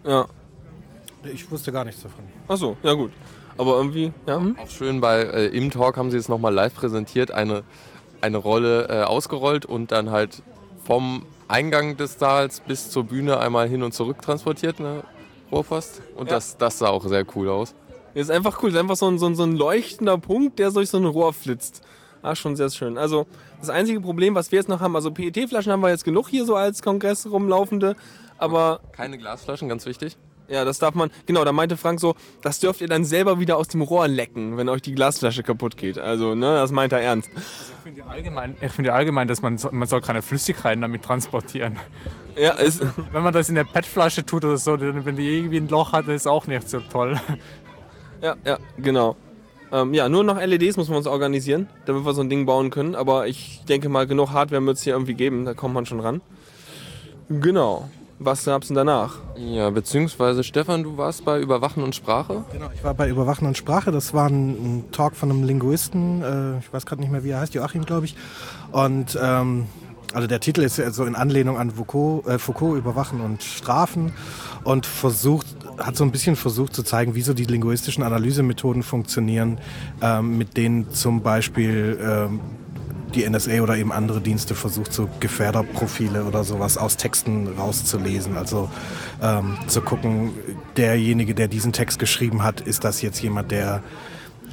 Ja. 0.04 0.26
Ich 1.32 1.50
wusste 1.52 1.72
gar 1.72 1.84
nichts 1.86 2.02
davon. 2.04 2.24
Achso, 2.48 2.78
ja 2.84 2.94
gut. 2.94 3.12
Aber 3.58 3.76
irgendwie, 3.78 4.12
ja. 4.28 4.38
Auch 4.38 4.70
schön, 4.70 5.02
weil 5.02 5.30
äh, 5.32 5.46
im 5.48 5.72
Talk 5.72 5.98
haben 5.98 6.10
sie 6.12 6.18
es 6.18 6.30
nochmal 6.30 6.54
live 6.54 6.74
präsentiert, 6.76 7.32
eine, 7.32 7.64
eine 8.22 8.38
Rolle 8.38 8.88
äh, 8.90 9.04
ausgerollt 9.04 9.66
und 9.66 9.92
dann 9.92 10.10
halt 10.12 10.42
vom 10.86 11.24
Eingang 11.48 11.98
des 11.98 12.18
Saals 12.20 12.60
bis 12.62 12.90
zur 12.92 13.04
Bühne 13.04 13.40
einmal 13.40 13.68
hin 13.68 13.84
und 13.84 13.94
zurück 13.94 14.22
transportiert, 14.22 14.80
eine 14.80 15.04
Rohrpost. 15.52 16.02
Und 16.16 16.28
Ja. 16.30 16.36
das, 16.36 16.58
das 16.58 16.80
sah 16.80 16.90
auch 16.90 17.06
sehr 17.06 17.26
cool 17.36 17.50
aus. 17.50 17.74
Ist 18.18 18.32
einfach 18.32 18.62
cool. 18.64 18.70
Ist 18.70 18.78
einfach 18.78 18.96
so 18.96 19.08
ein, 19.08 19.20
so, 19.20 19.28
ein, 19.28 19.36
so 19.36 19.44
ein 19.44 19.56
leuchtender 19.56 20.18
Punkt, 20.18 20.60
der 20.60 20.72
durch 20.72 20.90
so 20.90 20.98
ein 20.98 21.06
Rohr 21.06 21.34
flitzt. 21.34 21.82
Ah, 22.24 22.36
schon 22.36 22.56
sehr 22.56 22.70
schön. 22.72 22.98
Also, 22.98 23.28
das 23.60 23.70
einzige 23.70 24.02
Problem, 24.02 24.34
was 24.36 24.52
wir 24.52 24.58
jetzt 24.60 24.70
noch 24.70 24.80
haben, 24.80 24.96
also 24.96 25.12
PET-Flaschen 25.12 25.72
haben 25.72 25.82
wir 25.82 25.90
jetzt 25.90 26.04
genug 26.04 26.28
hier 26.30 26.46
so 26.46 26.56
als 26.56 26.82
Kongress 26.82 27.30
rumlaufende. 27.30 27.96
Aber 28.40 28.80
Keine 28.92 29.18
Glasflaschen, 29.18 29.70
ganz 29.70 29.86
wichtig. 29.86 30.18
ja, 30.48 30.66
das 30.66 30.80
darf 30.80 30.96
man, 30.96 31.10
genau, 31.28 31.44
da 31.46 31.52
meinte 31.52 31.78
Frank 31.78 32.00
so, 32.00 32.16
das 32.42 32.60
dürft 32.60 32.82
ihr 32.82 32.88
dann 32.88 33.06
selber 33.06 33.40
wieder 33.40 33.58
aus 33.58 33.68
dem 33.68 33.82
Rohr 33.82 34.08
lecken, 34.08 34.58
wenn 34.58 34.68
euch 34.70 34.82
die 34.82 34.96
Glasflasche 34.96 35.44
kaputt 35.44 35.78
geht. 35.78 35.98
Also, 36.00 36.34
ne, 36.36 36.56
das 36.56 36.72
meint 36.72 36.92
er 36.94 37.02
ernst. 37.02 37.30
Ich 37.36 37.84
finde 37.84 38.00
ja 38.02 38.08
allgemein, 38.08 38.58
ich 38.62 38.72
finde 38.72 38.90
ja 38.90 38.96
allgemein 38.96 39.28
dass 39.28 39.42
man, 39.44 39.58
so- 39.60 39.70
man 39.72 39.88
soll 39.88 40.02
keine 40.02 40.22
Flüssigkeiten 40.24 40.82
damit 40.82 41.04
transportieren. 41.04 41.78
Ja, 42.36 42.52
ist, 42.54 42.82
Wenn 43.12 43.24
man 43.24 43.34
das 43.34 43.50
in 43.50 43.56
der 43.56 43.64
PET-Flasche 43.64 44.26
tut 44.26 44.44
oder 44.44 44.58
so, 44.58 44.76
dann, 44.78 45.06
wenn 45.06 45.16
die 45.16 45.38
irgendwie 45.38 45.58
ein 45.58 45.68
Loch 45.70 45.94
hat, 45.94 46.08
ist 46.08 46.28
auch 46.28 46.46
nicht 46.48 46.68
so 46.70 46.80
toll. 46.80 47.20
Ja, 48.22 48.36
ja, 48.46 48.58
genau. 48.78 49.16
Ähm, 49.72 49.94
ja, 49.94 50.08
nur 50.08 50.24
noch 50.24 50.40
LEDs 50.40 50.78
müssen 50.78 50.92
wir 50.92 50.98
uns 50.98 51.08
organisieren, 51.08 51.68
damit 51.86 52.06
wir 52.06 52.14
so 52.14 52.22
ein 52.22 52.30
Ding 52.30 52.46
bauen 52.46 52.70
können. 52.70 52.96
Aber 52.96 53.28
ich 53.28 53.64
denke 53.68 53.90
mal, 53.90 54.08
genug 54.08 54.32
Hardware 54.32 54.66
wird 54.66 54.78
es 54.78 54.84
hier 54.84 54.94
irgendwie 54.94 55.14
geben, 55.14 55.46
da 55.46 55.54
kommt 55.54 55.74
man 55.74 55.86
schon 55.86 56.00
ran. 56.00 56.22
Genau. 57.30 57.90
Was 58.20 58.46
gab's 58.46 58.68
denn 58.68 58.76
danach? 58.76 59.18
Ja, 59.36 59.70
beziehungsweise 59.70 60.44
Stefan, 60.44 60.82
du 60.82 60.98
warst 60.98 61.24
bei 61.24 61.40
Überwachen 61.40 61.84
und 61.84 61.94
Sprache. 61.94 62.46
Genau, 62.52 62.70
ich 62.74 62.84
war 62.84 62.96
bei 62.96 63.08
Überwachen 63.10 63.46
und 63.46 63.58
Sprache. 63.58 63.92
Das 63.92 64.12
war 64.14 64.28
ein, 64.28 64.50
ein 64.50 64.92
Talk 64.92 65.16
von 65.16 65.30
einem 65.30 65.44
Linguisten. 65.44 66.24
Äh, 66.24 66.58
ich 66.60 66.74
weiß 66.74 66.88
gerade 66.88 67.02
nicht 67.02 67.12
mehr, 67.12 67.24
wie 67.24 67.30
er 67.30 67.42
heißt, 67.42 67.54
Joachim, 67.54 67.86
glaube 67.86 68.08
ich. 68.08 68.16
Und 68.72 69.18
ähm, 69.22 69.68
also 70.14 70.28
der 70.28 70.40
Titel 70.40 70.62
ist 70.62 70.78
ja 70.78 70.90
so 70.92 71.06
in 71.06 71.16
Anlehnung 71.16 71.58
an 71.58 71.72
Foucault, 71.72 72.26
äh, 72.28 72.40
Foucault 72.40 72.78
Überwachen 72.78 73.22
und 73.22 73.44
Strafen 73.44 74.14
und 74.64 74.86
versucht, 74.86 75.48
hat 75.78 75.96
so 75.96 76.04
ein 76.04 76.12
bisschen 76.12 76.36
versucht 76.36 76.74
zu 76.74 76.84
zeigen, 76.84 77.16
wie 77.16 77.22
so 77.22 77.34
die 77.34 77.46
linguistischen 77.46 78.04
Analysemethoden 78.04 78.84
funktionieren, 78.84 79.60
ähm, 80.02 80.38
mit 80.38 80.58
denen 80.58 80.92
zum 80.92 81.22
Beispiel 81.22 82.00
ähm, 82.02 82.40
die 83.16 83.28
NSA 83.30 83.62
oder 83.62 83.78
eben 83.78 83.92
andere 83.92 84.22
Dienste 84.22 84.56
versucht, 84.56 84.94
so 84.94 85.10
Gefährderprofile 85.20 86.26
oder 86.26 86.44
sowas 86.44 86.78
aus 86.78 86.98
Texten 86.98 87.48
rauszulesen. 87.58 88.38
Also 88.38 88.70
ähm, 89.22 89.58
zu 89.68 89.82
gucken, 89.82 90.32
derjenige, 90.76 91.34
der 91.34 91.48
diesen 91.48 91.74
Text 91.74 92.00
geschrieben 92.00 92.44
hat, 92.44 92.62
ist 92.62 92.84
das 92.84 93.02
jetzt 93.02 93.22
jemand, 93.22 93.52
der 93.52 93.82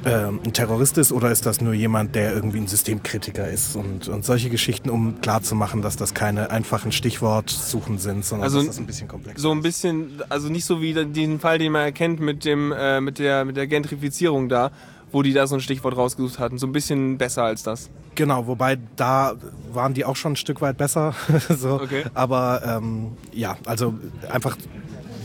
ähm, 0.03 0.39
ein 0.43 0.53
Terrorist 0.53 0.97
ist 0.97 1.11
oder 1.11 1.31
ist 1.31 1.45
das 1.45 1.61
nur 1.61 1.73
jemand, 1.73 2.15
der 2.15 2.33
irgendwie 2.33 2.59
ein 2.59 2.67
Systemkritiker 2.67 3.47
ist 3.47 3.75
und, 3.75 4.07
und 4.07 4.25
solche 4.25 4.49
Geschichten, 4.49 4.89
um 4.89 5.21
klarzumachen, 5.21 5.81
dass 5.81 5.95
das 5.95 6.13
keine 6.13 6.51
einfachen 6.51 6.91
Stichwortsuchen 6.91 7.97
sind, 7.97 8.25
sondern 8.25 8.43
Also 8.43 8.57
dass 8.57 8.67
das 8.67 8.77
ein 8.77 8.85
bisschen 8.85 9.07
komplexer 9.07 9.41
So 9.41 9.51
ein 9.51 9.61
bisschen, 9.61 10.21
also 10.29 10.49
nicht 10.49 10.65
so 10.65 10.81
wie 10.81 10.93
den 10.93 11.39
Fall, 11.39 11.57
den 11.59 11.71
man 11.71 11.83
erkennt 11.83 12.19
mit 12.19 12.45
dem, 12.45 12.71
äh, 12.71 13.01
mit 13.01 13.19
der, 13.19 13.45
mit 13.45 13.57
der 13.57 13.67
Gentrifizierung 13.67 14.49
da, 14.49 14.71
wo 15.11 15.21
die 15.21 15.33
da 15.33 15.47
so 15.47 15.55
ein 15.55 15.61
Stichwort 15.61 15.95
rausgesucht 15.95 16.39
hatten. 16.39 16.57
So 16.57 16.67
ein 16.67 16.73
bisschen 16.73 17.17
besser 17.17 17.43
als 17.43 17.63
das. 17.63 17.89
Genau, 18.15 18.47
wobei 18.47 18.77
da 18.95 19.35
waren 19.71 19.93
die 19.93 20.05
auch 20.05 20.15
schon 20.15 20.33
ein 20.33 20.35
Stück 20.37 20.61
weit 20.61 20.77
besser. 20.77 21.13
so. 21.49 21.75
Okay. 21.75 22.03
Aber 22.13 22.61
ähm, 22.65 23.11
ja, 23.33 23.57
also 23.65 23.93
einfach, 24.29 24.57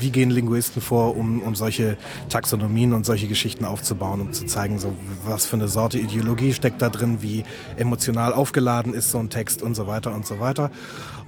wie 0.01 0.11
gehen 0.11 0.31
Linguisten 0.31 0.81
vor, 0.83 1.17
um, 1.17 1.43
um 1.43 1.55
solche 1.55 1.97
Taxonomien 2.29 2.93
und 2.93 3.07
solche 3.07 3.29
Geschichten 3.29 3.65
aufzubauen, 3.65 4.21
um 4.21 4.33
zu 4.33 4.47
zeigen, 4.47 4.79
so 4.79 4.93
was 5.25 5.47
für 5.47 5.57
eine 5.57 5.69
Sorte 5.69 5.99
Ideologie 5.99 6.53
steckt 6.53 6.83
da 6.83 6.89
drin, 6.89 7.19
wie 7.21 7.45
emotional 7.77 8.33
aufgeladen 8.33 8.95
ist 8.95 9.11
so 9.11 9.19
ein 9.19 9.31
Text 9.31 9.63
und 9.63 9.75
so 9.75 9.87
weiter 9.87 10.15
und 10.15 10.27
so 10.27 10.41
weiter. 10.41 10.71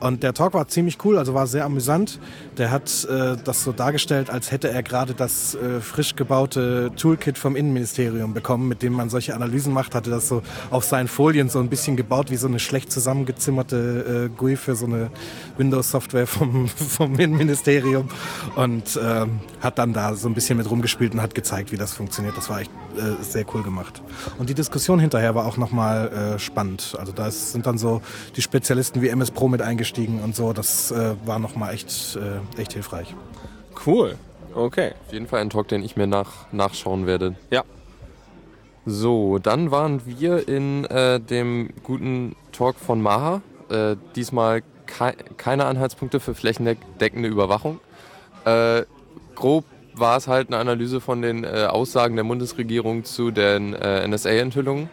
Und 0.02 0.24
der 0.24 0.34
Talk 0.34 0.52
war 0.54 0.66
ziemlich 0.66 0.98
cool, 1.04 1.16
also 1.16 1.32
war 1.32 1.46
sehr 1.46 1.64
amüsant. 1.64 2.18
Der 2.58 2.72
hat 2.72 3.04
äh, 3.04 3.36
das 3.44 3.62
so 3.62 3.70
dargestellt, 3.70 4.30
als 4.30 4.50
hätte 4.50 4.68
er 4.68 4.82
gerade 4.82 5.14
das 5.14 5.54
äh, 5.54 5.80
frisch 5.80 6.16
gebaute 6.16 6.90
Toolkit 6.96 7.38
vom 7.38 7.54
Innenministerium 7.54 8.34
bekommen, 8.34 8.66
mit 8.66 8.82
dem 8.82 8.94
man 8.94 9.10
solche 9.10 9.32
Analysen 9.32 9.72
macht. 9.72 9.94
Hatte 9.94 10.10
das 10.10 10.26
so 10.26 10.42
auf 10.70 10.82
seinen 10.82 11.06
Folien 11.06 11.48
so 11.48 11.60
ein 11.60 11.68
bisschen 11.68 11.96
gebaut, 11.96 12.32
wie 12.32 12.36
so 12.36 12.48
eine 12.48 12.58
schlecht 12.58 12.90
zusammengezimmerte 12.90 14.30
äh, 14.32 14.36
GUI 14.36 14.56
für 14.56 14.74
so 14.74 14.86
eine 14.86 15.10
Windows-Software 15.56 16.26
vom, 16.26 16.66
vom 16.74 17.14
Innenministerium. 17.20 18.08
Und 18.56 18.61
ähm, 18.64 19.40
hat 19.60 19.78
dann 19.78 19.92
da 19.92 20.14
so 20.14 20.28
ein 20.28 20.34
bisschen 20.34 20.58
mit 20.58 20.70
rumgespielt 20.70 21.14
und 21.14 21.22
hat 21.22 21.34
gezeigt, 21.34 21.72
wie 21.72 21.76
das 21.76 21.92
funktioniert. 21.92 22.36
Das 22.36 22.48
war 22.48 22.60
echt 22.60 22.70
äh, 22.96 23.22
sehr 23.22 23.44
cool 23.54 23.62
gemacht. 23.62 24.02
Und 24.38 24.48
die 24.48 24.54
Diskussion 24.54 24.98
hinterher 24.98 25.34
war 25.34 25.46
auch 25.46 25.56
nochmal 25.56 26.08
äh, 26.08 26.38
spannend. 26.38 26.94
Also 26.98 27.12
da 27.12 27.30
sind 27.30 27.66
dann 27.66 27.78
so 27.78 28.02
die 28.36 28.42
Spezialisten 28.42 29.02
wie 29.02 29.08
MS 29.08 29.30
Pro 29.30 29.48
mit 29.48 29.62
eingestiegen 29.62 30.20
und 30.20 30.36
so. 30.36 30.52
Das 30.52 30.90
äh, 30.90 31.14
war 31.24 31.38
nochmal 31.38 31.74
echt, 31.74 32.16
äh, 32.16 32.60
echt 32.60 32.74
hilfreich. 32.74 33.14
Cool. 33.86 34.16
Okay. 34.54 34.92
Auf 35.06 35.12
jeden 35.12 35.26
Fall 35.26 35.40
ein 35.40 35.50
Talk, 35.50 35.68
den 35.68 35.82
ich 35.82 35.96
mir 35.96 36.06
nach, 36.06 36.52
nachschauen 36.52 37.06
werde. 37.06 37.36
Ja. 37.50 37.64
So, 38.84 39.38
dann 39.38 39.70
waren 39.70 40.02
wir 40.06 40.48
in 40.48 40.84
äh, 40.86 41.20
dem 41.20 41.70
guten 41.82 42.36
Talk 42.50 42.76
von 42.76 43.00
Maha. 43.00 43.40
Äh, 43.70 43.96
diesmal 44.16 44.62
kei 44.86 45.14
keine 45.36 45.66
Anhaltspunkte 45.66 46.20
für 46.20 46.34
flächendeckende 46.34 47.28
Überwachung. 47.28 47.80
Äh, 48.44 48.82
grob 49.34 49.64
war 49.94 50.16
es 50.16 50.28
halt 50.28 50.48
eine 50.48 50.58
Analyse 50.58 51.00
von 51.00 51.22
den 51.22 51.44
äh, 51.44 51.66
Aussagen 51.68 52.16
der 52.16 52.24
Bundesregierung 52.24 53.04
zu 53.04 53.30
den 53.30 53.74
äh, 53.74 54.06
NSA-Enthüllungen 54.06 54.88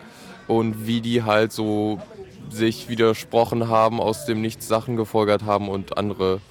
und 0.47 0.87
wie 0.87 1.01
die 1.01 1.23
halt 1.23 1.51
so 1.51 2.01
sich 2.49 2.89
widersprochen 2.89 3.69
haben, 3.69 4.01
aus 4.01 4.25
dem 4.25 4.41
Nichts 4.41 4.67
Sachen 4.67 4.97
gefolgert 4.97 5.45
haben 5.45 5.69
und 5.69 5.97
andere 5.97 6.41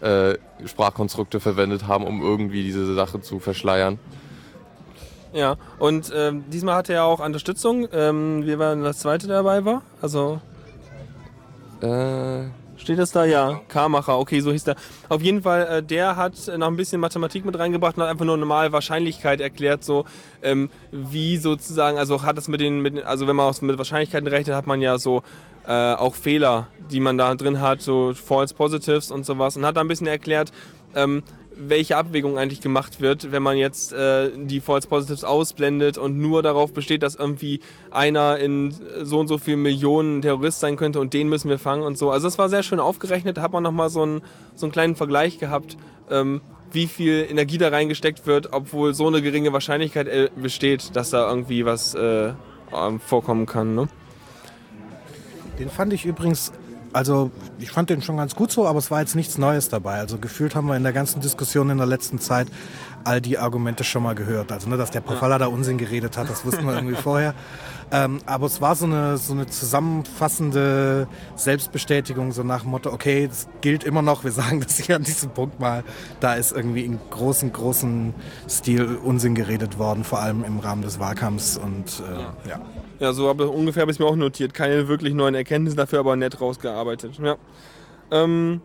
äh, 0.00 0.34
Sprachkonstrukte 0.66 1.40
verwendet 1.40 1.86
haben, 1.86 2.04
um 2.06 2.22
irgendwie 2.22 2.62
diese 2.62 2.94
Sache 2.94 3.20
zu 3.20 3.38
verschleiern. 3.38 3.98
Ja, 5.32 5.56
und 5.78 6.12
ähm, 6.14 6.44
diesmal 6.50 6.74
hatte 6.74 6.92
er 6.92 7.04
auch 7.04 7.20
Unterstützung. 7.24 7.88
Ähm, 7.92 8.44
wir 8.44 8.58
waren 8.58 8.82
das 8.82 8.98
zweite 8.98 9.26
der 9.26 9.36
dabei 9.38 9.64
war. 9.64 9.82
Also, 10.02 10.40
Äh, 11.82 12.44
Steht 12.80 12.98
das 12.98 13.12
da? 13.12 13.26
Ja, 13.26 13.60
Karmacher, 13.68 14.18
okay, 14.18 14.40
so 14.40 14.52
hieß 14.52 14.64
der. 14.64 14.76
Auf 15.10 15.20
jeden 15.20 15.42
Fall, 15.42 15.66
äh, 15.66 15.82
der 15.82 16.16
hat 16.16 16.34
noch 16.56 16.66
ein 16.66 16.76
bisschen 16.76 16.98
Mathematik 16.98 17.44
mit 17.44 17.58
reingebracht 17.58 17.98
und 17.98 18.04
hat 18.04 18.10
einfach 18.10 18.24
nur 18.24 18.38
normal 18.38 18.72
Wahrscheinlichkeit 18.72 19.42
erklärt, 19.42 19.84
so 19.84 20.06
ähm, 20.42 20.70
wie 20.90 21.36
sozusagen, 21.36 21.98
also 21.98 22.22
hat 22.22 22.38
es 22.38 22.48
mit 22.48 22.60
den, 22.60 22.80
mit, 22.80 23.04
also 23.04 23.26
wenn 23.26 23.36
man 23.36 23.46
auch 23.46 23.60
mit 23.60 23.76
Wahrscheinlichkeiten 23.76 24.26
rechnet, 24.26 24.56
hat 24.56 24.66
man 24.66 24.80
ja 24.80 24.96
so 24.96 25.22
äh, 25.66 25.94
auch 25.94 26.14
Fehler, 26.14 26.68
die 26.90 27.00
man 27.00 27.18
da 27.18 27.34
drin 27.34 27.60
hat, 27.60 27.82
so 27.82 28.12
False 28.14 28.54
Positives 28.54 29.10
und 29.10 29.24
sowas 29.26 29.56
und 29.56 29.64
hat 29.64 29.76
da 29.76 29.80
ein 29.80 29.88
bisschen 29.88 30.06
erklärt, 30.06 30.52
ähm, 30.94 31.22
welche 31.56 31.96
Abwägung 31.96 32.38
eigentlich 32.38 32.60
gemacht 32.60 33.00
wird, 33.00 33.32
wenn 33.32 33.42
man 33.42 33.56
jetzt 33.56 33.92
äh, 33.92 34.30
die 34.34 34.60
False 34.60 34.88
Positives 34.88 35.24
ausblendet 35.24 35.98
und 35.98 36.18
nur 36.18 36.42
darauf 36.42 36.72
besteht, 36.72 37.02
dass 37.02 37.16
irgendwie 37.16 37.60
einer 37.90 38.38
in 38.38 38.74
so 39.02 39.18
und 39.18 39.28
so 39.28 39.36
vielen 39.36 39.62
Millionen 39.62 40.22
Terrorist 40.22 40.60
sein 40.60 40.76
könnte 40.76 41.00
und 41.00 41.12
den 41.12 41.28
müssen 41.28 41.50
wir 41.50 41.58
fangen 41.58 41.82
und 41.82 41.98
so. 41.98 42.10
Also 42.10 42.26
das 42.26 42.38
war 42.38 42.48
sehr 42.48 42.62
schön 42.62 42.80
aufgerechnet, 42.80 43.36
da 43.36 43.42
hat 43.42 43.52
man 43.52 43.62
nochmal 43.62 43.90
so 43.90 44.02
einen, 44.02 44.22
so 44.54 44.66
einen 44.66 44.72
kleinen 44.72 44.96
Vergleich 44.96 45.38
gehabt, 45.38 45.76
ähm, 46.10 46.40
wie 46.72 46.86
viel 46.86 47.26
Energie 47.28 47.58
da 47.58 47.68
reingesteckt 47.68 48.26
wird, 48.26 48.52
obwohl 48.52 48.94
so 48.94 49.08
eine 49.08 49.22
geringe 49.22 49.52
Wahrscheinlichkeit 49.52 50.08
äh, 50.08 50.30
besteht, 50.34 50.96
dass 50.96 51.10
da 51.10 51.28
irgendwie 51.28 51.64
was 51.64 51.94
äh, 51.94 52.32
vorkommen 53.04 53.46
kann. 53.46 53.74
Ne? 53.74 53.88
Den 55.60 55.70
fand 55.70 55.92
ich 55.92 56.04
übrigens 56.04 56.52
also 56.92 57.30
ich 57.58 57.70
fand 57.70 57.90
den 57.90 58.02
schon 58.02 58.16
ganz 58.16 58.34
gut 58.34 58.50
so, 58.50 58.66
aber 58.66 58.78
es 58.78 58.90
war 58.90 59.00
jetzt 59.00 59.14
nichts 59.14 59.38
Neues 59.38 59.68
dabei. 59.68 59.98
Also 59.98 60.18
gefühlt 60.18 60.54
haben 60.54 60.66
wir 60.66 60.76
in 60.76 60.82
der 60.82 60.92
ganzen 60.92 61.20
Diskussion 61.20 61.70
in 61.70 61.78
der 61.78 61.86
letzten 61.86 62.18
Zeit 62.18 62.48
all 63.04 63.20
die 63.20 63.38
Argumente 63.38 63.84
schon 63.84 64.02
mal 64.02 64.14
gehört. 64.14 64.52
Also 64.52 64.68
ne, 64.68 64.76
dass 64.76 64.90
der 64.90 65.00
Pofalla 65.00 65.38
da 65.38 65.46
Unsinn 65.46 65.78
geredet 65.78 66.16
hat, 66.16 66.28
das 66.28 66.44
wussten 66.44 66.66
wir 66.66 66.74
irgendwie 66.74 66.94
vorher. 67.02 67.34
Ähm, 67.92 68.20
aber 68.26 68.46
es 68.46 68.60
war 68.60 68.74
so 68.76 68.86
eine, 68.86 69.18
so 69.18 69.32
eine 69.32 69.46
zusammenfassende 69.46 71.08
Selbstbestätigung, 71.36 72.32
so 72.32 72.42
nach 72.42 72.62
dem 72.62 72.70
Motto, 72.70 72.92
okay, 72.92 73.28
es 73.30 73.48
gilt 73.60 73.84
immer 73.84 74.02
noch, 74.02 74.22
wir 74.22 74.32
sagen 74.32 74.60
das 74.60 74.76
hier 74.76 74.96
an 74.96 75.02
diesem 75.02 75.30
Punkt 75.30 75.58
mal, 75.60 75.82
da 76.20 76.34
ist 76.34 76.52
irgendwie 76.52 76.84
in 76.84 76.98
großen, 77.10 77.52
großen 77.52 78.14
Stil 78.48 78.96
Unsinn 79.02 79.34
geredet 79.34 79.78
worden, 79.78 80.04
vor 80.04 80.20
allem 80.20 80.44
im 80.44 80.58
Rahmen 80.58 80.82
des 80.82 81.00
Wahlkampfs 81.00 81.56
und 81.56 82.00
äh, 82.00 82.48
ja. 82.48 82.60
Ja, 82.60 82.60
so 83.12 83.28
habe 83.28 83.48
ungefähr 83.48 83.82
habe 83.82 83.92
ich 83.92 83.98
mir 83.98 84.06
auch 84.06 84.16
notiert. 84.16 84.52
Keine 84.54 84.86
wirklich 84.86 85.14
neuen 85.14 85.34
Erkenntnisse, 85.34 85.76
dafür 85.76 86.00
aber 86.00 86.16
nett 86.16 86.40
rausgearbeitet. 86.40 87.18
Ja. 87.18 87.36
Ähm, 88.10 88.60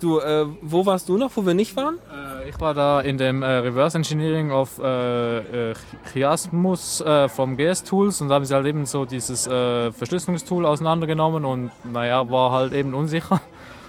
du, 0.00 0.18
äh, 0.18 0.46
wo 0.60 0.84
warst 0.84 1.08
du 1.08 1.16
noch, 1.16 1.30
wo 1.34 1.46
wir 1.46 1.54
nicht 1.54 1.74
waren? 1.76 1.96
Äh, 1.96 2.50
ich 2.50 2.60
war 2.60 2.74
da 2.74 3.00
in 3.00 3.16
dem 3.16 3.42
äh, 3.42 3.46
Reverse 3.46 3.96
Engineering 3.96 4.50
of 4.50 4.78
äh, 4.78 5.70
äh, 5.70 5.74
Chiasmus 6.12 7.00
äh, 7.00 7.28
vom 7.28 7.56
GS 7.56 7.84
Tools 7.84 8.20
und 8.20 8.28
da 8.28 8.34
haben 8.34 8.44
sie 8.44 8.54
halt 8.54 8.66
eben 8.66 8.84
so 8.84 9.06
dieses 9.06 9.44
Verschlüsselungstool 9.44 10.66
auseinandergenommen 10.66 11.44
und 11.44 11.70
naja, 11.90 12.28
war 12.30 12.52
halt 12.52 12.72
eben 12.74 12.92
unsicher. 12.94 13.40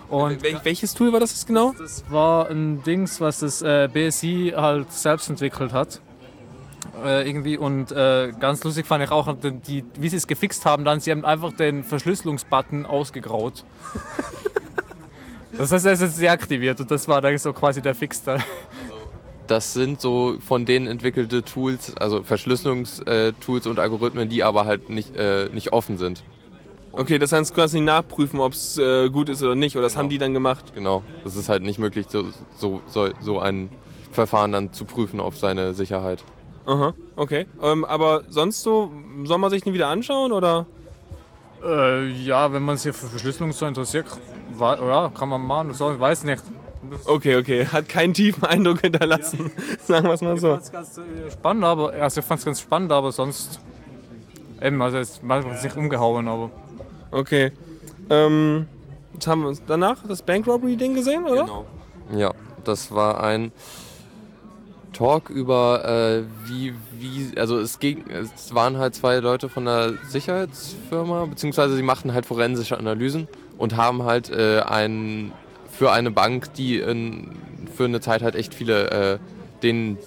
Und 0.08 0.44
Wel 0.44 0.60
welches 0.63 0.94
Tool 0.94 1.12
war 1.12 1.20
das 1.20 1.46
genau? 1.46 1.74
Das 1.77 2.05
war 2.10 2.48
ein 2.50 2.84
Dings, 2.84 3.20
was 3.20 3.39
das 3.39 3.60
BSI 3.62 4.53
halt 4.55 4.91
selbst 4.91 5.29
entwickelt 5.29 5.74
hat 5.74 6.00
äh, 7.04 7.28
irgendwie 7.28 7.58
und 7.58 7.92
äh, 7.92 8.32
ganz 8.40 8.64
lustig 8.64 8.86
fand 8.86 9.04
ich 9.04 9.12
auch, 9.12 9.34
die, 9.68 9.84
wie 10.00 10.10
sie 10.10 10.18
es 10.18 10.28
gefixt 10.28 10.66
haben, 10.66 10.86
dann 10.86 11.00
sie 11.00 11.12
haben 11.12 11.25
einfach 11.25 11.54
den 11.54 11.84
Verschlüsselungsbutton 11.84 12.86
ausgegraut. 12.86 13.66
das 15.58 15.72
heißt, 15.72 15.86
er 15.86 15.94
ist 15.94 16.02
jetzt 16.02 16.22
deaktiviert 16.22 16.80
und 16.80 16.92
das 16.92 17.08
war 17.08 17.22
dann 17.22 17.38
so 17.38 17.54
quasi 17.54 17.82
der 17.82 17.96
Fix 17.96 18.24
da. 18.24 18.38
Das 19.48 19.74
sind 19.74 20.02
so 20.02 20.38
von 20.40 20.66
denen 20.66 20.88
entwickelte 20.88 21.44
Tools, 21.44 21.96
also 21.98 22.24
Verschlüsselungstools 22.24 23.68
und 23.68 23.80
Algorithmen, 23.80 24.28
die 24.28 24.44
aber 24.44 24.66
halt 24.66 24.90
nicht, 24.90 25.16
äh, 25.16 25.50
nicht 25.50 25.72
offen 25.72 25.98
sind. 25.98 26.24
Okay, 26.92 27.20
das 27.20 27.34
heißt, 27.34 27.52
du 27.52 27.56
kannst 27.56 27.74
nicht 27.74 27.84
nachprüfen, 27.84 28.40
ob 28.40 28.54
es 28.54 28.78
äh, 28.78 29.10
gut 29.10 29.30
ist 29.30 29.44
oder 29.44 29.56
nicht, 29.56 29.75
oder 29.75 29.84
das 29.84 29.94
genau. 29.94 30.04
haben 30.04 30.10
die 30.10 30.18
dann 30.18 30.34
gemacht? 30.34 30.74
Genau, 30.74 31.04
das 31.24 31.36
ist 31.36 31.50
halt 31.50 31.62
nicht 31.62 31.78
möglich, 31.78 32.08
so, 32.10 32.30
so, 32.58 32.82
so, 32.88 33.10
so 33.20 33.40
ein 33.40 33.70
Verfahren 34.12 34.54
dann 34.54 34.72
zu 34.72 34.86
prüfen 34.86 35.20
auf 35.20 35.38
seine 35.38 35.74
Sicherheit. 35.74 36.24
Aha, 36.66 36.94
okay. 37.16 37.46
Ähm, 37.62 37.86
aber 37.86 38.24
sonst 38.30 38.64
so, 38.64 38.92
soll 39.24 39.38
man 39.38 39.50
sich 39.50 39.64
den 39.64 39.74
wieder 39.74 39.88
anschauen 39.88 40.32
oder? 40.32 40.66
Äh, 41.64 42.08
ja, 42.08 42.52
wenn 42.52 42.64
man 42.64 42.78
sich 42.78 42.96
für 42.96 43.08
Verschlüsselung 43.08 43.52
so 43.52 43.66
interessiert, 43.66 44.06
ja, 44.60 45.10
kann 45.10 45.30
man 45.30 45.42
machen. 45.42 45.74
So, 45.74 46.00
weiß 46.00 46.24
nicht. 46.24 46.44
Okay, 47.06 47.38
okay. 47.38 47.66
Hat 47.72 47.90
keinen 47.90 48.14
tiefen 48.14 48.44
Eindruck 48.44 48.82
hinterlassen. 48.82 49.52
Ja. 49.56 49.78
Sagen 49.84 50.08
wir 50.08 50.14
es 50.14 50.22
mal 50.22 50.38
so. 50.38 50.48
Ich 50.48 50.54
fand's 50.54 50.72
ganz 50.72 50.98
äh, 50.98 51.32
spannend, 51.32 51.64
aber 51.64 51.94
also 51.94 52.20
ich 52.20 52.26
fand 52.26 52.40
es 52.40 52.46
ganz 52.46 52.62
spannend, 52.62 52.92
aber 52.92 53.12
sonst 53.12 53.60
eben, 54.62 54.82
also 54.82 54.98
es 54.98 55.22
ist 55.22 55.64
nicht 55.64 55.78
umgehauen, 55.78 56.28
aber. 56.28 56.52
Okay. 57.12 57.52
Ähm, 58.10 58.68
jetzt 59.14 59.28
haben 59.28 59.44
wir 59.44 59.58
danach 59.68 59.98
das 60.08 60.22
Bank 60.22 60.48
Robbery 60.48 60.76
Ding 60.76 60.94
gesehen, 60.94 61.26
oder? 61.26 61.44
Genau. 61.44 61.66
Ja, 62.16 62.34
das 62.64 62.92
war 62.92 63.24
ein 63.24 63.52
Talk 64.96 65.30
über 65.30 65.84
äh, 65.86 66.24
wie, 66.50 66.74
wie, 66.98 67.38
also 67.38 67.60
es, 67.60 67.80
ging, 67.80 68.06
es 68.10 68.56
waren 68.56 68.78
halt 68.78 68.96
zwei 68.96 69.18
Leute 69.18 69.50
von 69.50 69.66
der 69.66 69.94
Sicherheitsfirma, 70.08 71.25
beziehungsweise 71.25 71.75
sie 71.75 71.84
machten 71.84 72.14
halt 72.14 72.25
forensische 72.25 72.78
Analysen 72.78 73.28
und 73.58 73.75
haben 73.75 74.04
halt 74.04 74.30
äh, 74.30 74.62
ein, 74.62 75.34
für 75.70 75.92
eine 75.92 76.12
Bank, 76.12 76.54
die 76.54 76.80
in, 76.80 77.32
für 77.75 77.86
eine 77.86 78.00
Zeit 78.00 78.22
halt 78.22 78.36
echt 78.36 78.54
viele 78.54 78.90
äh, 78.92 79.20
den 79.64 79.98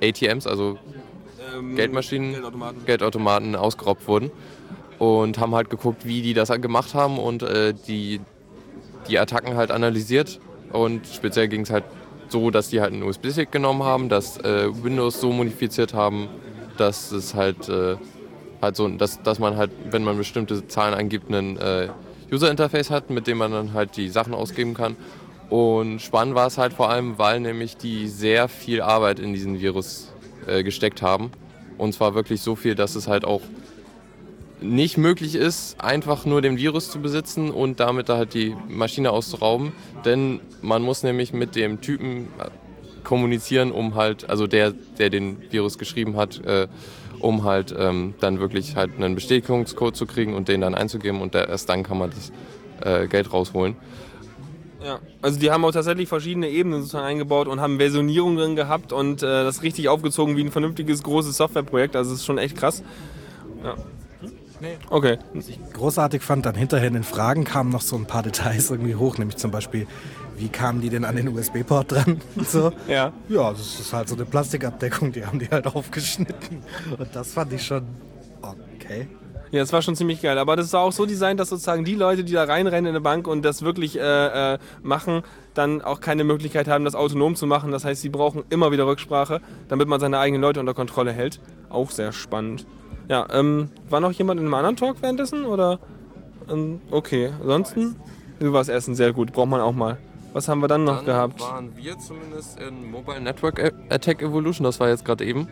ATMs, 0.00 0.46
also 0.46 0.78
ähm, 1.52 1.74
Geldmaschinen, 1.74 2.32
Geldautomaten. 2.32 2.84
Geldautomaten 2.86 3.56
ausgeraubt 3.56 4.06
wurden 4.06 4.30
und 5.00 5.38
haben 5.38 5.56
halt 5.56 5.70
geguckt, 5.70 6.06
wie 6.06 6.22
die 6.22 6.34
das 6.34 6.48
gemacht 6.48 6.94
haben 6.94 7.18
und 7.18 7.42
äh, 7.42 7.74
die, 7.88 8.20
die 9.08 9.18
Attacken 9.18 9.56
halt 9.56 9.72
analysiert 9.72 10.38
und 10.72 11.06
speziell 11.08 11.48
ging 11.48 11.62
es 11.62 11.70
halt 11.70 11.84
so, 12.30 12.50
dass 12.50 12.68
die 12.68 12.80
halt 12.80 12.92
einen 12.92 13.02
USB-Stick 13.02 13.52
genommen 13.52 13.82
haben, 13.82 14.08
dass 14.08 14.38
äh, 14.38 14.68
Windows 14.82 15.20
so 15.20 15.32
modifiziert 15.32 15.94
haben, 15.94 16.28
dass 16.76 17.12
es 17.12 17.34
halt, 17.34 17.68
äh, 17.68 17.96
halt 18.62 18.76
so, 18.76 18.88
dass, 18.88 19.22
dass 19.22 19.38
man 19.38 19.56
halt, 19.56 19.70
wenn 19.90 20.04
man 20.04 20.16
bestimmte 20.16 20.66
Zahlen 20.68 20.94
eingibt, 20.94 21.30
ein 21.30 21.56
äh, 21.56 21.88
User-Interface 22.32 22.90
hat, 22.90 23.10
mit 23.10 23.26
dem 23.26 23.38
man 23.38 23.52
dann 23.52 23.72
halt 23.72 23.96
die 23.96 24.08
Sachen 24.08 24.34
ausgeben 24.34 24.74
kann. 24.74 24.96
Und 25.48 26.00
spannend 26.00 26.36
war 26.36 26.46
es 26.46 26.58
halt 26.58 26.72
vor 26.72 26.90
allem, 26.90 27.18
weil 27.18 27.40
nämlich 27.40 27.76
die 27.76 28.06
sehr 28.08 28.48
viel 28.48 28.80
Arbeit 28.80 29.18
in 29.18 29.32
diesen 29.32 29.60
Virus 29.60 30.12
äh, 30.46 30.62
gesteckt 30.62 31.02
haben. 31.02 31.32
Und 31.76 31.92
zwar 31.92 32.14
wirklich 32.14 32.40
so 32.40 32.54
viel, 32.54 32.74
dass 32.74 32.94
es 32.94 33.08
halt 33.08 33.24
auch 33.24 33.40
nicht 34.62 34.96
möglich 34.96 35.34
ist, 35.34 35.80
einfach 35.80 36.24
nur 36.26 36.42
den 36.42 36.56
Virus 36.56 36.90
zu 36.90 37.00
besitzen 37.00 37.50
und 37.50 37.80
damit 37.80 38.08
da 38.08 38.16
halt 38.16 38.34
die 38.34 38.54
Maschine 38.68 39.10
auszurauben. 39.10 39.72
Denn 40.04 40.40
man 40.62 40.82
muss 40.82 41.02
nämlich 41.02 41.32
mit 41.32 41.56
dem 41.56 41.80
Typen 41.80 42.28
äh, 42.38 42.50
kommunizieren, 43.04 43.72
um 43.72 43.94
halt, 43.94 44.28
also 44.28 44.46
der, 44.46 44.72
der 44.98 45.10
den 45.10 45.38
Virus 45.50 45.78
geschrieben 45.78 46.16
hat, 46.16 46.44
äh, 46.44 46.68
um 47.18 47.44
halt 47.44 47.74
ähm, 47.78 48.14
dann 48.20 48.40
wirklich 48.40 48.76
halt 48.76 48.92
einen 48.96 49.14
Bestätigungscode 49.14 49.96
zu 49.96 50.06
kriegen 50.06 50.34
und 50.34 50.48
den 50.48 50.60
dann 50.60 50.74
einzugeben 50.74 51.20
und 51.20 51.34
der, 51.34 51.48
erst 51.48 51.68
dann 51.68 51.82
kann 51.82 51.98
man 51.98 52.10
das 52.10 52.32
äh, 52.80 53.08
Geld 53.08 53.32
rausholen. 53.32 53.76
Ja, 54.82 54.98
also 55.20 55.38
die 55.38 55.50
haben 55.50 55.62
auch 55.66 55.72
tatsächlich 55.72 56.08
verschiedene 56.08 56.48
Ebenen 56.48 56.80
sozusagen 56.80 57.04
eingebaut 57.04 57.48
und 57.48 57.60
haben 57.60 57.76
Versionierung 57.78 58.36
drin 58.36 58.56
gehabt 58.56 58.94
und 58.94 59.22
äh, 59.22 59.26
das 59.26 59.62
richtig 59.62 59.88
aufgezogen 59.88 60.36
wie 60.36 60.44
ein 60.44 60.50
vernünftiges 60.50 61.02
großes 61.02 61.36
Softwareprojekt. 61.36 61.96
Also 61.96 62.12
es 62.12 62.20
ist 62.20 62.24
schon 62.24 62.38
echt 62.38 62.56
krass. 62.56 62.82
Ja. 63.62 63.74
Nee. 64.60 64.76
Okay. 64.90 65.18
Was 65.34 65.48
ich 65.48 65.58
großartig 65.72 66.22
fand, 66.22 66.46
dann 66.46 66.54
hinterher 66.54 66.88
in 66.88 66.94
den 66.94 67.02
Fragen 67.04 67.44
kamen 67.44 67.70
noch 67.70 67.80
so 67.80 67.96
ein 67.96 68.06
paar 68.06 68.22
Details 68.22 68.70
irgendwie 68.70 68.94
hoch, 68.94 69.18
nämlich 69.18 69.36
zum 69.36 69.50
Beispiel, 69.50 69.86
wie 70.36 70.48
kamen 70.48 70.80
die 70.80 70.90
denn 70.90 71.04
an 71.04 71.16
den 71.16 71.28
USB-Port 71.28 71.92
dran? 71.92 72.20
So. 72.44 72.72
Ja. 72.88 73.12
Ja, 73.28 73.50
das 73.50 73.80
ist 73.80 73.92
halt 73.92 74.08
so 74.08 74.14
eine 74.14 74.24
Plastikabdeckung, 74.24 75.12
die 75.12 75.24
haben 75.24 75.38
die 75.38 75.48
halt 75.48 75.66
aufgeschnitten. 75.74 76.62
Und 76.98 77.08
das 77.14 77.32
fand 77.32 77.52
ich 77.52 77.64
schon 77.64 77.84
okay. 78.90 79.08
Ja, 79.52 79.60
das 79.60 79.72
war 79.72 79.82
schon 79.82 79.96
ziemlich 79.96 80.22
geil. 80.22 80.38
Aber 80.38 80.54
das 80.54 80.72
war 80.72 80.82
auch 80.82 80.92
so 80.92 81.06
designt, 81.06 81.40
dass 81.40 81.48
sozusagen 81.48 81.84
die 81.84 81.96
Leute, 81.96 82.22
die 82.22 82.32
da 82.32 82.44
reinrennen 82.44 82.86
in 82.86 82.90
eine 82.90 83.00
Bank 83.00 83.26
und 83.26 83.42
das 83.42 83.62
wirklich 83.62 83.98
äh, 83.98 84.54
äh, 84.54 84.58
machen, 84.82 85.22
dann 85.54 85.82
auch 85.82 86.00
keine 86.00 86.22
Möglichkeit 86.22 86.68
haben, 86.68 86.84
das 86.84 86.94
autonom 86.94 87.34
zu 87.34 87.46
machen. 87.46 87.72
Das 87.72 87.84
heißt, 87.84 88.00
sie 88.00 88.10
brauchen 88.10 88.44
immer 88.50 88.70
wieder 88.70 88.86
Rücksprache, 88.86 89.40
damit 89.68 89.88
man 89.88 89.98
seine 89.98 90.18
eigenen 90.20 90.40
Leute 90.40 90.60
unter 90.60 90.74
Kontrolle 90.74 91.12
hält. 91.12 91.40
Auch 91.68 91.90
sehr 91.90 92.12
spannend. 92.12 92.64
Ja, 93.10 93.26
ähm, 93.32 93.70
war 93.88 93.98
noch 93.98 94.12
jemand 94.12 94.38
in 94.38 94.46
einem 94.46 94.54
anderen 94.54 94.76
Talk 94.76 95.02
währenddessen? 95.02 95.44
Oder? 95.44 95.80
Ähm, 96.48 96.80
okay, 96.92 97.30
ansonsten? 97.40 97.96
War 98.38 98.60
das 98.60 98.68
Essen? 98.68 98.94
Sehr 98.94 99.12
gut, 99.12 99.32
braucht 99.32 99.48
man 99.48 99.60
auch 99.60 99.72
mal. 99.72 99.98
Was 100.32 100.46
haben 100.46 100.60
wir 100.60 100.68
dann 100.68 100.84
noch 100.84 100.98
dann 100.98 101.06
gehabt? 101.06 101.40
waren 101.40 101.76
wir 101.76 101.98
zumindest 101.98 102.60
in 102.60 102.88
Mobile 102.88 103.20
Network 103.20 103.72
Attack 103.88 104.22
Evolution, 104.22 104.62
das 104.62 104.78
war 104.78 104.90
jetzt 104.90 105.04
gerade 105.04 105.24
eben. 105.24 105.48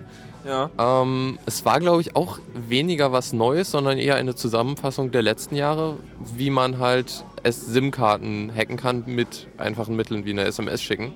Ja. 0.47 0.71
Ähm, 0.79 1.37
es 1.47 1.65
war, 1.65 1.81
glaube 1.81 2.01
ich, 2.01 2.15
auch 2.15 2.39
weniger 2.55 3.11
was 3.11 3.33
Neues, 3.33 3.73
sondern 3.73 3.99
eher 3.99 4.15
eine 4.15 4.37
Zusammenfassung 4.37 5.11
der 5.11 5.23
letzten 5.23 5.57
Jahre, 5.57 5.97
wie 6.37 6.51
man 6.51 6.79
halt 6.79 7.25
SIM-Karten 7.45 8.53
hacken 8.55 8.77
kann 8.77 9.03
mit 9.07 9.49
einfachen 9.59 9.97
Mitteln 9.97 10.25
wie 10.25 10.31
eine 10.31 10.45
SMS 10.45 10.81
schicken. 10.81 11.13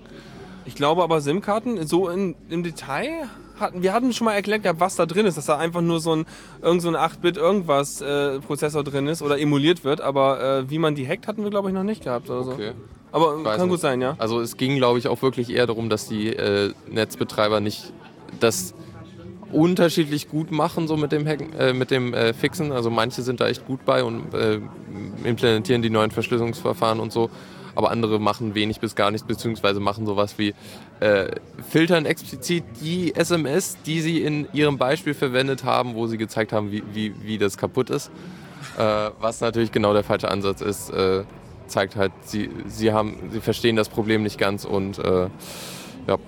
Ich 0.64 0.75
glaube 0.75 1.04
aber 1.04 1.20
SIM-Karten 1.20 1.87
so 1.87 2.08
in, 2.08 2.34
im 2.49 2.64
Detail 2.64 3.28
hatten, 3.62 3.83
wir 3.83 3.95
hatten 3.95 4.12
schon 4.12 4.26
mal 4.26 4.35
erklärt 4.35 4.62
gehabt, 4.62 4.81
was 4.81 4.97
da 4.97 5.07
drin 5.07 5.25
ist, 5.25 5.38
dass 5.38 5.47
da 5.47 5.57
einfach 5.57 5.81
nur 5.81 6.00
so 6.00 6.14
ein 6.14 6.26
irgend 6.61 6.83
so 6.83 6.88
ein 6.88 6.97
8-Bit 6.97 7.38
irgendwas 7.38 8.02
äh, 8.02 8.40
Prozessor 8.40 8.85
drin 8.85 9.07
ist 9.07 9.23
oder 9.23 9.38
emuliert 9.38 9.85
wird, 9.85 10.02
aber 10.02 10.42
äh, 10.42 10.71
wie 10.71 10.78
man 10.78 10.95
die 10.95 11.09
hackt, 11.09 11.26
hatten 11.26 11.42
wir 11.42 11.50
glaube 11.50 11.69
ich 11.69 11.75
noch 11.75 11.85
nicht 11.85 12.04
gehabt 12.04 12.28
oder 12.28 12.45
so. 12.45 12.52
Okay. 12.52 12.73
Aber 13.12 13.42
kann 13.42 13.61
gut 13.61 13.73
nicht. 13.73 13.81
sein, 13.81 14.00
ja. 14.00 14.16
Also 14.19 14.40
es 14.40 14.57
ging, 14.57 14.76
glaube 14.76 14.99
ich, 14.99 15.07
auch 15.07 15.21
wirklich 15.21 15.50
eher 15.50 15.66
darum, 15.66 15.90
dass 15.90 16.09
die 16.09 16.28
äh, 16.28 16.73
Netzbetreiber 16.90 17.61
nicht 17.61 17.92
das 18.40 18.75
unterschiedlich 19.52 20.28
gut 20.28 20.50
machen, 20.50 20.88
so 20.88 20.97
mit 20.97 21.12
dem 21.12 21.26
Hacken, 21.26 21.52
äh, 21.52 21.75
mit 21.75 21.90
dem 21.90 22.14
äh, 22.14 22.33
Fixen. 22.33 22.73
Also 22.73 22.90
manche 22.90 23.23
sind 23.23 23.40
da 23.40 23.49
echt 23.49 23.66
gut 23.66 23.85
bei 23.85 24.02
und 24.02 24.33
äh, 24.35 24.61
implementieren 25.25 25.83
die 25.83 25.90
neuen 25.90 26.11
Verschlüsselungsverfahren 26.11 27.00
und 27.00 27.12
so. 27.12 27.31
Aber 27.75 27.91
andere 27.91 28.21
machen 28.21 28.55
wenig 28.55 28.81
bis 28.81 28.95
gar 28.95 29.11
nichts, 29.11 29.26
beziehungsweise 29.26 29.81
machen 29.81 30.07
sowas 30.07 30.38
wie 30.38 30.55
äh, 31.00 31.29
filtern 31.69 32.07
explizit 32.07 32.64
die 32.81 33.14
SMS, 33.14 33.76
die 33.87 34.00
sie 34.00 34.23
in 34.23 34.49
ihrem 34.52 34.79
Beispiel 34.79 35.14
verwendet 35.14 35.64
haben, 35.64 35.95
wo 35.95 36.07
sie 36.07 36.19
gezeigt 36.19 36.52
haben, 36.52 36.71
wie, 36.71 36.83
wie, 36.93 37.14
wie 37.23 37.38
das 37.38 37.57
kaputt 37.57 37.91
ist. 37.91 38.11
Äh, 38.79 39.11
was 39.21 39.41
natürlich 39.41 39.73
genau 39.73 39.93
der 39.93 40.05
falsche 40.05 40.31
Ansatz 40.31 40.61
ist. 40.61 40.91
Äh, 40.91 41.25
zeigt 41.67 41.97
halt, 41.97 42.12
sie, 42.23 42.50
sie, 42.67 42.93
haben, 42.93 43.31
sie 43.33 43.41
verstehen 43.41 43.76
das 43.76 43.88
Problem 43.88 44.23
nicht 44.23 44.38
ganz 44.38 44.64
und 44.64 44.99
äh, 44.99 45.29
ja, 46.07 46.19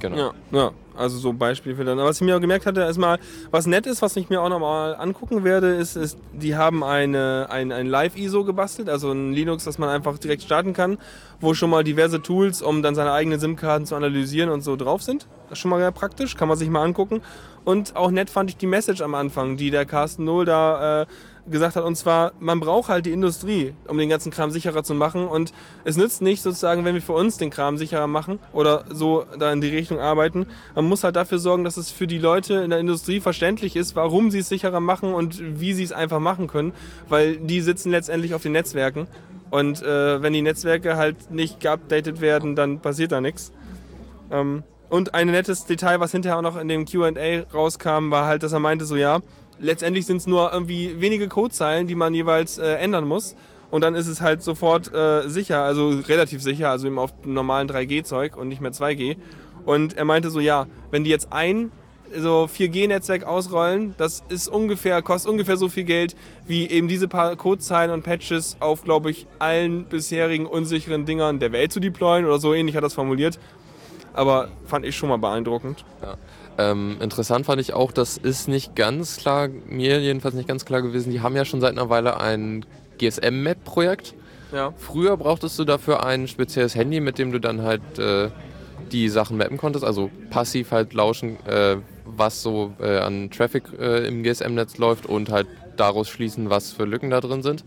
genau. 0.00 0.16
Ja, 0.16 0.32
ja, 0.50 0.70
also 0.96 1.18
so 1.18 1.32
Beispiel 1.32 1.76
für 1.76 1.84
dann. 1.84 1.98
Aber 1.98 2.08
was 2.08 2.16
ich 2.16 2.22
mir 2.22 2.36
auch 2.36 2.40
gemerkt 2.40 2.66
hatte, 2.66 2.82
ist 2.82 2.98
mal, 2.98 3.18
was 3.50 3.66
nett 3.66 3.86
ist, 3.86 4.02
was 4.02 4.16
ich 4.16 4.28
mir 4.28 4.42
auch 4.42 4.48
nochmal 4.48 4.96
angucken 4.96 5.44
werde, 5.44 5.74
ist, 5.74 5.96
ist 5.96 6.18
die 6.32 6.56
haben 6.56 6.82
eine, 6.82 7.46
ein, 7.50 7.70
ein 7.70 7.86
Live-ISO 7.86 8.44
gebastelt, 8.44 8.88
also 8.88 9.12
ein 9.12 9.32
Linux, 9.32 9.64
das 9.64 9.78
man 9.78 9.88
einfach 9.88 10.18
direkt 10.18 10.42
starten 10.42 10.72
kann, 10.72 10.98
wo 11.40 11.54
schon 11.54 11.70
mal 11.70 11.84
diverse 11.84 12.20
Tools, 12.20 12.62
um 12.62 12.82
dann 12.82 12.94
seine 12.94 13.12
eigenen 13.12 13.38
SIM-Karten 13.38 13.86
zu 13.86 13.94
analysieren 13.94 14.50
und 14.50 14.62
so 14.62 14.76
drauf 14.76 15.02
sind. 15.02 15.26
Das 15.48 15.58
ist 15.58 15.58
schon 15.58 15.70
mal 15.70 15.92
praktisch, 15.92 16.36
kann 16.36 16.48
man 16.48 16.56
sich 16.56 16.68
mal 16.68 16.82
angucken. 16.82 17.22
Und 17.64 17.94
auch 17.94 18.10
nett 18.10 18.30
fand 18.30 18.50
ich 18.50 18.56
die 18.56 18.66
Message 18.66 19.02
am 19.02 19.14
Anfang, 19.14 19.56
die 19.56 19.70
der 19.70 19.84
Carsten 19.84 20.24
Null 20.24 20.44
da 20.44 21.02
äh, 21.02 21.06
gesagt 21.50 21.76
hat, 21.76 21.84
und 21.84 21.96
zwar, 21.96 22.32
man 22.40 22.60
braucht 22.60 22.88
halt 22.88 23.06
die 23.06 23.12
Industrie, 23.12 23.74
um 23.86 23.98
den 23.98 24.08
ganzen 24.08 24.30
Kram 24.30 24.50
sicherer 24.50 24.82
zu 24.82 24.94
machen. 24.94 25.26
Und 25.26 25.52
es 25.84 25.96
nützt 25.96 26.22
nicht 26.22 26.42
sozusagen, 26.42 26.84
wenn 26.84 26.94
wir 26.94 27.02
für 27.02 27.12
uns 27.12 27.36
den 27.36 27.50
Kram 27.50 27.76
sicherer 27.76 28.06
machen 28.06 28.38
oder 28.52 28.84
so 28.90 29.24
da 29.38 29.52
in 29.52 29.60
die 29.60 29.68
Richtung 29.68 29.98
arbeiten. 29.98 30.46
Man 30.74 30.86
muss 30.86 31.04
halt 31.04 31.16
dafür 31.16 31.38
sorgen, 31.38 31.64
dass 31.64 31.76
es 31.76 31.90
für 31.90 32.06
die 32.06 32.18
Leute 32.18 32.54
in 32.54 32.70
der 32.70 32.78
Industrie 32.78 33.20
verständlich 33.20 33.76
ist, 33.76 33.96
warum 33.96 34.30
sie 34.30 34.40
es 34.40 34.48
sicherer 34.48 34.80
machen 34.80 35.14
und 35.14 35.60
wie 35.60 35.72
sie 35.72 35.84
es 35.84 35.92
einfach 35.92 36.20
machen 36.20 36.46
können. 36.46 36.72
Weil 37.08 37.36
die 37.36 37.60
sitzen 37.60 37.90
letztendlich 37.90 38.34
auf 38.34 38.42
den 38.42 38.52
Netzwerken. 38.52 39.06
Und 39.50 39.82
äh, 39.82 40.22
wenn 40.22 40.32
die 40.32 40.42
Netzwerke 40.42 40.96
halt 40.96 41.30
nicht 41.30 41.60
geupdatet 41.60 42.20
werden, 42.20 42.54
dann 42.54 42.80
passiert 42.80 43.12
da 43.12 43.20
nichts. 43.20 43.52
Ähm, 44.30 44.62
und 44.90 45.14
ein 45.14 45.28
nettes 45.28 45.66
Detail, 45.66 46.00
was 46.00 46.10
hinterher 46.10 46.38
auch 46.38 46.42
noch 46.42 46.56
in 46.56 46.66
dem 46.66 46.84
QA 46.84 47.12
rauskam, 47.54 48.10
war 48.10 48.26
halt, 48.26 48.42
dass 48.42 48.52
er 48.52 48.58
meinte, 48.58 48.84
so 48.84 48.96
ja, 48.96 49.20
letztendlich 49.60 50.06
sind 50.06 50.18
es 50.18 50.26
nur 50.26 50.52
irgendwie 50.52 51.00
wenige 51.00 51.28
Codezeilen, 51.28 51.86
die 51.86 51.94
man 51.94 52.14
jeweils 52.14 52.58
äh, 52.58 52.74
ändern 52.74 53.06
muss. 53.06 53.36
Und 53.70 53.82
dann 53.82 53.94
ist 53.94 54.08
es 54.08 54.20
halt 54.20 54.42
sofort 54.42 54.92
äh, 54.92 55.28
sicher, 55.28 55.62
also 55.62 55.90
relativ 55.90 56.42
sicher, 56.42 56.70
also 56.70 56.88
eben 56.88 56.98
auf 56.98 57.12
normalen 57.24 57.68
3G-Zeug 57.68 58.36
und 58.36 58.48
nicht 58.48 58.60
mehr 58.60 58.72
2G. 58.72 59.16
Und 59.64 59.96
er 59.96 60.04
meinte 60.04 60.30
so, 60.30 60.40
ja, 60.40 60.66
wenn 60.90 61.04
die 61.04 61.10
jetzt 61.10 61.32
ein 61.32 61.70
so 62.16 62.48
4G-Netzwerk 62.52 63.22
ausrollen, 63.22 63.94
das 63.96 64.24
ist 64.28 64.48
ungefähr, 64.48 65.00
kostet 65.02 65.30
ungefähr 65.30 65.56
so 65.56 65.68
viel 65.68 65.84
Geld, 65.84 66.16
wie 66.48 66.68
eben 66.68 66.88
diese 66.88 67.06
paar 67.06 67.36
Codezeilen 67.36 67.92
und 67.92 68.02
Patches 68.02 68.56
auf, 68.58 68.82
glaube 68.82 69.12
ich, 69.12 69.28
allen 69.38 69.84
bisherigen 69.84 70.46
unsicheren 70.46 71.06
Dingern 71.06 71.38
der 71.38 71.52
Welt 71.52 71.72
zu 71.72 71.78
deployen 71.78 72.24
oder 72.24 72.40
so 72.40 72.52
ähnlich 72.52 72.74
hat 72.74 72.80
er 72.82 72.86
das 72.86 72.94
formuliert. 72.94 73.38
Aber 74.12 74.48
fand 74.66 74.84
ich 74.84 74.96
schon 74.96 75.08
mal 75.08 75.18
beeindruckend. 75.18 75.84
Ähm, 76.60 76.96
interessant 77.00 77.46
fand 77.46 77.60
ich 77.60 77.72
auch, 77.72 77.90
das 77.90 78.18
ist 78.18 78.46
nicht 78.46 78.76
ganz 78.76 79.16
klar, 79.16 79.48
mir 79.48 79.98
jedenfalls 80.00 80.34
nicht 80.34 80.48
ganz 80.48 80.66
klar 80.66 80.82
gewesen, 80.82 81.10
die 81.10 81.20
haben 81.20 81.34
ja 81.34 81.46
schon 81.46 81.60
seit 81.60 81.72
einer 81.72 81.88
Weile 81.88 82.20
ein 82.20 82.66
GSM-Map-Projekt. 82.98 84.14
Ja. 84.52 84.74
Früher 84.76 85.16
brauchtest 85.16 85.58
du 85.58 85.64
dafür 85.64 86.04
ein 86.04 86.28
spezielles 86.28 86.74
Handy, 86.74 87.00
mit 87.00 87.18
dem 87.18 87.32
du 87.32 87.38
dann 87.38 87.62
halt 87.62 87.98
äh, 87.98 88.28
die 88.92 89.08
Sachen 89.08 89.38
mappen 89.38 89.56
konntest, 89.56 89.84
also 89.84 90.10
passiv 90.28 90.72
halt 90.72 90.92
lauschen, 90.92 91.38
äh, 91.46 91.76
was 92.04 92.42
so 92.42 92.74
äh, 92.78 92.98
an 92.98 93.30
Traffic 93.30 93.64
äh, 93.78 94.06
im 94.06 94.22
GSM-Netz 94.22 94.76
läuft 94.76 95.06
und 95.06 95.30
halt 95.30 95.46
daraus 95.76 96.08
schließen, 96.08 96.50
was 96.50 96.72
für 96.72 96.84
Lücken 96.84 97.08
da 97.08 97.20
drin 97.20 97.42
sind. 97.42 97.64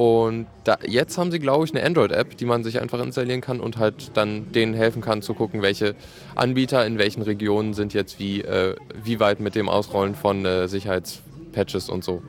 Und 0.00 0.46
da, 0.64 0.78
jetzt 0.86 1.18
haben 1.18 1.30
sie, 1.30 1.38
glaube 1.38 1.66
ich, 1.66 1.74
eine 1.74 1.84
Android-App, 1.84 2.38
die 2.38 2.46
man 2.46 2.64
sich 2.64 2.80
einfach 2.80 2.98
installieren 3.00 3.42
kann 3.42 3.60
und 3.60 3.76
halt 3.76 4.12
dann 4.16 4.50
denen 4.50 4.72
helfen 4.72 5.02
kann 5.02 5.20
zu 5.20 5.34
gucken, 5.34 5.60
welche 5.60 5.94
Anbieter 6.34 6.86
in 6.86 6.96
welchen 6.96 7.20
Regionen 7.20 7.74
sind 7.74 7.92
jetzt 7.92 8.18
wie, 8.18 8.40
äh, 8.40 8.76
wie 9.04 9.20
weit 9.20 9.40
mit 9.40 9.54
dem 9.54 9.68
Ausrollen 9.68 10.14
von 10.14 10.46
äh, 10.46 10.68
Sicherheitspatches 10.68 11.90
und 11.90 12.02
so. 12.02 12.22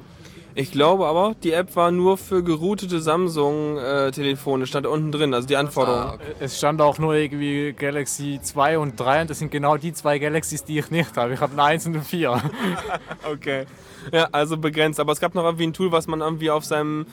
Ich 0.53 0.73
glaube 0.73 1.05
aber, 1.05 1.34
die 1.45 1.53
App 1.53 1.73
war 1.77 1.91
nur 1.91 2.17
für 2.17 2.43
geroutete 2.43 2.99
Samsung-Telefone, 2.99 4.67
stand 4.67 4.86
unten 4.86 5.13
drin, 5.13 5.34
also 5.34 5.47
die 5.47 5.55
Anforderungen. 5.55 6.19
Es 6.41 6.57
stand 6.57 6.81
auch 6.81 6.99
nur 6.99 7.13
irgendwie 7.13 7.71
Galaxy 7.71 8.41
2 8.43 8.79
und 8.79 8.99
3 8.99 9.21
und 9.21 9.29
das 9.29 9.39
sind 9.39 9.49
genau 9.49 9.77
die 9.77 9.93
zwei 9.93 10.19
Galaxies, 10.19 10.65
die 10.65 10.77
ich 10.77 10.91
nicht 10.91 11.15
habe. 11.15 11.36
Ich 11.36 11.39
habe 11.39 11.53
eine 11.53 11.63
1 11.63 11.86
und 11.86 11.93
eine 11.93 12.03
4. 12.03 12.41
Okay. 13.31 13.65
Ja, 14.12 14.27
also 14.34 14.57
begrenzt. 14.57 14.99
Aber 14.99 15.13
es 15.13 15.21
gab 15.21 15.36
noch 15.36 15.45
irgendwie 15.45 15.67
ein 15.67 15.73
Tool, 15.73 15.93
was 15.93 16.07
man 16.07 16.19
irgendwie 16.19 16.49
auf 16.49 16.65
seinem 16.65 17.05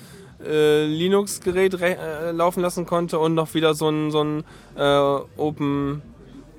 äh, 0.45 0.85
Linux-Gerät 0.87 1.81
äh, 1.81 2.31
laufen 2.33 2.61
lassen 2.61 2.87
konnte 2.87 3.19
und 3.19 3.35
noch 3.35 3.55
wieder 3.55 3.75
so 3.75 3.89
ein, 3.89 4.11
so 4.11 4.23
ein 4.23 4.45
äh, 4.77 5.19
Open, 5.37 6.03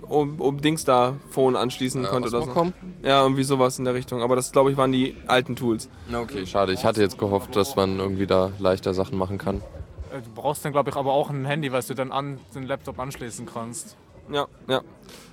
Open, 0.08 0.40
Open 0.40 0.62
Dings 0.62 0.86
da 0.86 1.16
Phone 1.30 1.56
anschließen 1.56 2.04
konnte 2.04 2.30
oder 2.30 2.42
so. 2.42 2.74
Ja, 3.04 3.22
irgendwie 3.24 3.44
sowas 3.44 3.80
in 3.80 3.86
der 3.86 3.94
Richtung. 3.94 4.22
Aber 4.22 4.36
das, 4.36 4.52
glaube 4.52 4.72
ich, 4.72 4.78
waren 4.78 4.92
die 4.92 5.16
alten 5.28 5.56
Tools. 5.56 5.90
Okay, 6.14 6.46
schade. 6.46 6.74
Ich 6.74 6.84
hatte 6.84 7.02
jetzt 7.02 7.18
gehofft, 7.18 7.56
dass 7.56 7.76
man 7.76 8.00
irgendwie 8.00 8.28
da 8.28 8.52
leichter 8.60 8.94
Sachen 8.94 9.18
machen 9.18 9.38
kann. 9.38 9.58
Äh, 9.58 10.22
Du 10.24 10.42
brauchst 10.42 10.66
dann, 10.66 10.72
glaube 10.72 10.90
ich, 10.90 10.96
aber 10.96 11.14
auch 11.14 11.30
ein 11.30 11.46
Handy, 11.46 11.72
was 11.72 11.88
du 11.88 11.94
dann 11.94 12.12
an 12.12 12.40
den 12.56 12.64
Laptop 12.64 13.00
anschließen 13.00 13.46
kannst. 13.46 13.96
Ja, 14.32 14.48
ja. 14.68 14.82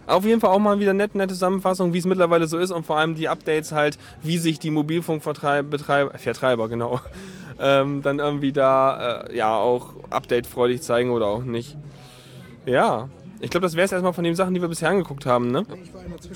Auf 0.06 0.24
jeden 0.24 0.40
Fall 0.40 0.50
auch 0.50 0.60
mal 0.60 0.78
wieder 0.78 0.94
nett, 0.94 1.14
nette 1.16 1.34
Zusammenfassung, 1.34 1.92
wie 1.92 1.98
es 1.98 2.04
mittlerweile 2.04 2.46
so 2.46 2.58
ist 2.58 2.70
und 2.70 2.86
vor 2.86 2.96
allem 2.96 3.16
die 3.16 3.28
Updates 3.28 3.72
halt, 3.72 3.98
wie 4.22 4.38
sich 4.38 4.60
die 4.60 4.70
Mobilfunkvertreiber, 4.70 5.78
Vertreiber, 6.18 6.68
genau, 6.68 7.00
ähm, 7.58 8.02
dann 8.02 8.20
irgendwie 8.20 8.52
da 8.52 9.24
äh, 9.24 9.36
ja 9.36 9.56
auch 9.56 9.94
updatefreudig 10.10 10.82
zeigen 10.82 11.10
oder 11.10 11.26
auch 11.26 11.42
nicht. 11.42 11.76
Ja, 12.66 13.08
ich 13.40 13.50
glaube, 13.50 13.66
das 13.66 13.74
wäre 13.74 13.84
es 13.84 13.92
erstmal 13.92 14.12
von 14.12 14.24
den 14.24 14.34
Sachen, 14.34 14.54
die 14.54 14.60
wir 14.60 14.68
bisher 14.68 14.88
angeguckt 14.88 15.26
haben, 15.26 15.50
ne? 15.50 15.66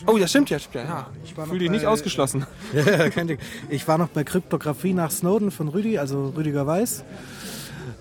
Oh, 0.07 0.17
ja, 0.17 0.29
stimmt 0.29 0.51
ja, 0.51 0.59
ja. 0.75 0.83
ja. 0.83 1.07
Ich 1.25 1.37
war 1.37 1.47
noch 1.47 1.53
Fühl 1.53 1.61
dich 1.61 1.71
nicht 1.71 1.87
ausgeschlossen. 1.87 2.47
Ja, 2.73 3.09
kein 3.09 3.27
Ding. 3.27 3.39
Ich 3.69 3.89
war 3.89 3.99
noch 3.99 4.09
bei 4.09 4.23
Kryptographie 4.23 4.93
nach 4.93 5.11
Snowden 5.11 5.51
von 5.51 5.69
Rüdi, 5.69 5.99
also 5.99 6.33
Rüdiger 6.37 6.67
Weiß. 6.67 7.05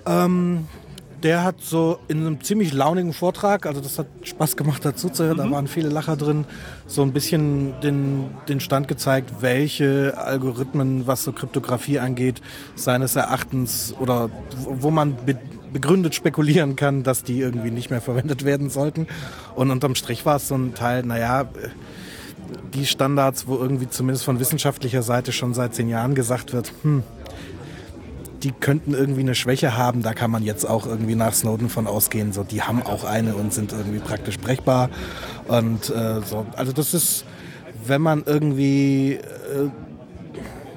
Ähm, 0.05 0.67
der 1.23 1.43
hat 1.43 1.61
so 1.61 1.99
in 2.07 2.19
einem 2.19 2.41
ziemlich 2.41 2.73
launigen 2.73 3.13
Vortrag, 3.13 3.65
also 3.65 3.81
das 3.81 3.99
hat 3.99 4.07
Spaß 4.23 4.57
gemacht 4.57 4.83
dazu 4.83 5.09
zu 5.09 5.25
hören, 5.25 5.37
da 5.37 5.51
waren 5.51 5.67
viele 5.67 5.89
Lacher 5.89 6.15
drin, 6.15 6.45
so 6.87 7.01
ein 7.01 7.13
bisschen 7.13 7.79
den, 7.81 8.29
den 8.47 8.59
Stand 8.59 8.87
gezeigt, 8.87 9.41
welche 9.41 10.17
Algorithmen, 10.17 11.07
was 11.07 11.23
so 11.23 11.31
Kryptographie 11.31 11.99
angeht, 11.99 12.41
seines 12.75 13.15
Erachtens 13.15 13.93
oder 13.99 14.29
wo 14.65 14.89
wo 14.89 14.91
man 14.91 15.15
be 15.25 15.37
begründet 15.71 16.15
spekulieren 16.15 16.75
kann, 16.75 17.03
dass 17.03 17.23
die 17.23 17.41
irgendwie 17.41 17.69
nicht 17.69 17.91
mehr 17.91 18.01
verwendet 18.01 18.43
werden 18.43 18.71
sollten. 18.71 19.05
Und 19.55 19.69
unterm 19.69 19.93
Strich 19.93 20.25
war 20.25 20.37
es 20.37 20.47
so 20.47 20.55
ein 20.55 20.73
Teil, 20.73 21.03
naja, 21.03 21.47
die 22.73 22.87
Standards, 22.87 23.47
wo 23.47 23.55
irgendwie 23.55 23.87
zumindest 23.87 24.25
von 24.25 24.39
wissenschaftlicher 24.39 25.03
Seite 25.03 25.31
schon 25.31 25.53
seit 25.53 25.75
zehn 25.75 25.87
Jahren 25.87 26.15
gesagt 26.15 26.53
wird, 26.53 26.73
hm, 26.81 27.03
die 28.43 28.51
könnten 28.51 28.93
irgendwie 28.93 29.21
eine 29.21 29.35
Schwäche 29.35 29.77
haben, 29.77 30.01
da 30.01 30.13
kann 30.13 30.31
man 30.31 30.43
jetzt 30.43 30.67
auch 30.67 30.85
irgendwie 30.85 31.15
nach 31.15 31.33
Snowden 31.33 31.69
von 31.69 31.87
ausgehen, 31.87 32.31
so 32.31 32.43
die 32.43 32.61
haben 32.61 32.81
auch 32.83 33.03
eine 33.03 33.35
und 33.35 33.53
sind 33.53 33.73
irgendwie 33.73 33.99
praktisch 33.99 34.37
brechbar. 34.39 34.89
Und 35.47 35.89
äh, 35.89 36.21
so, 36.25 36.45
also 36.55 36.71
das 36.71 36.93
ist, 36.93 37.25
wenn 37.85 38.01
man 38.01 38.23
irgendwie 38.25 39.13
äh, 39.13 39.69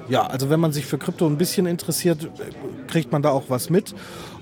ja, 0.09 0.23
also 0.25 0.49
wenn 0.49 0.59
man 0.59 0.71
sich 0.71 0.85
für 0.85 0.97
Krypto 0.97 1.25
ein 1.25 1.37
bisschen 1.37 1.65
interessiert, 1.65 2.29
kriegt 2.93 3.11
man 3.11 3.23
da 3.23 3.31
auch 3.31 3.45
was 3.49 3.71
mit. 3.71 3.95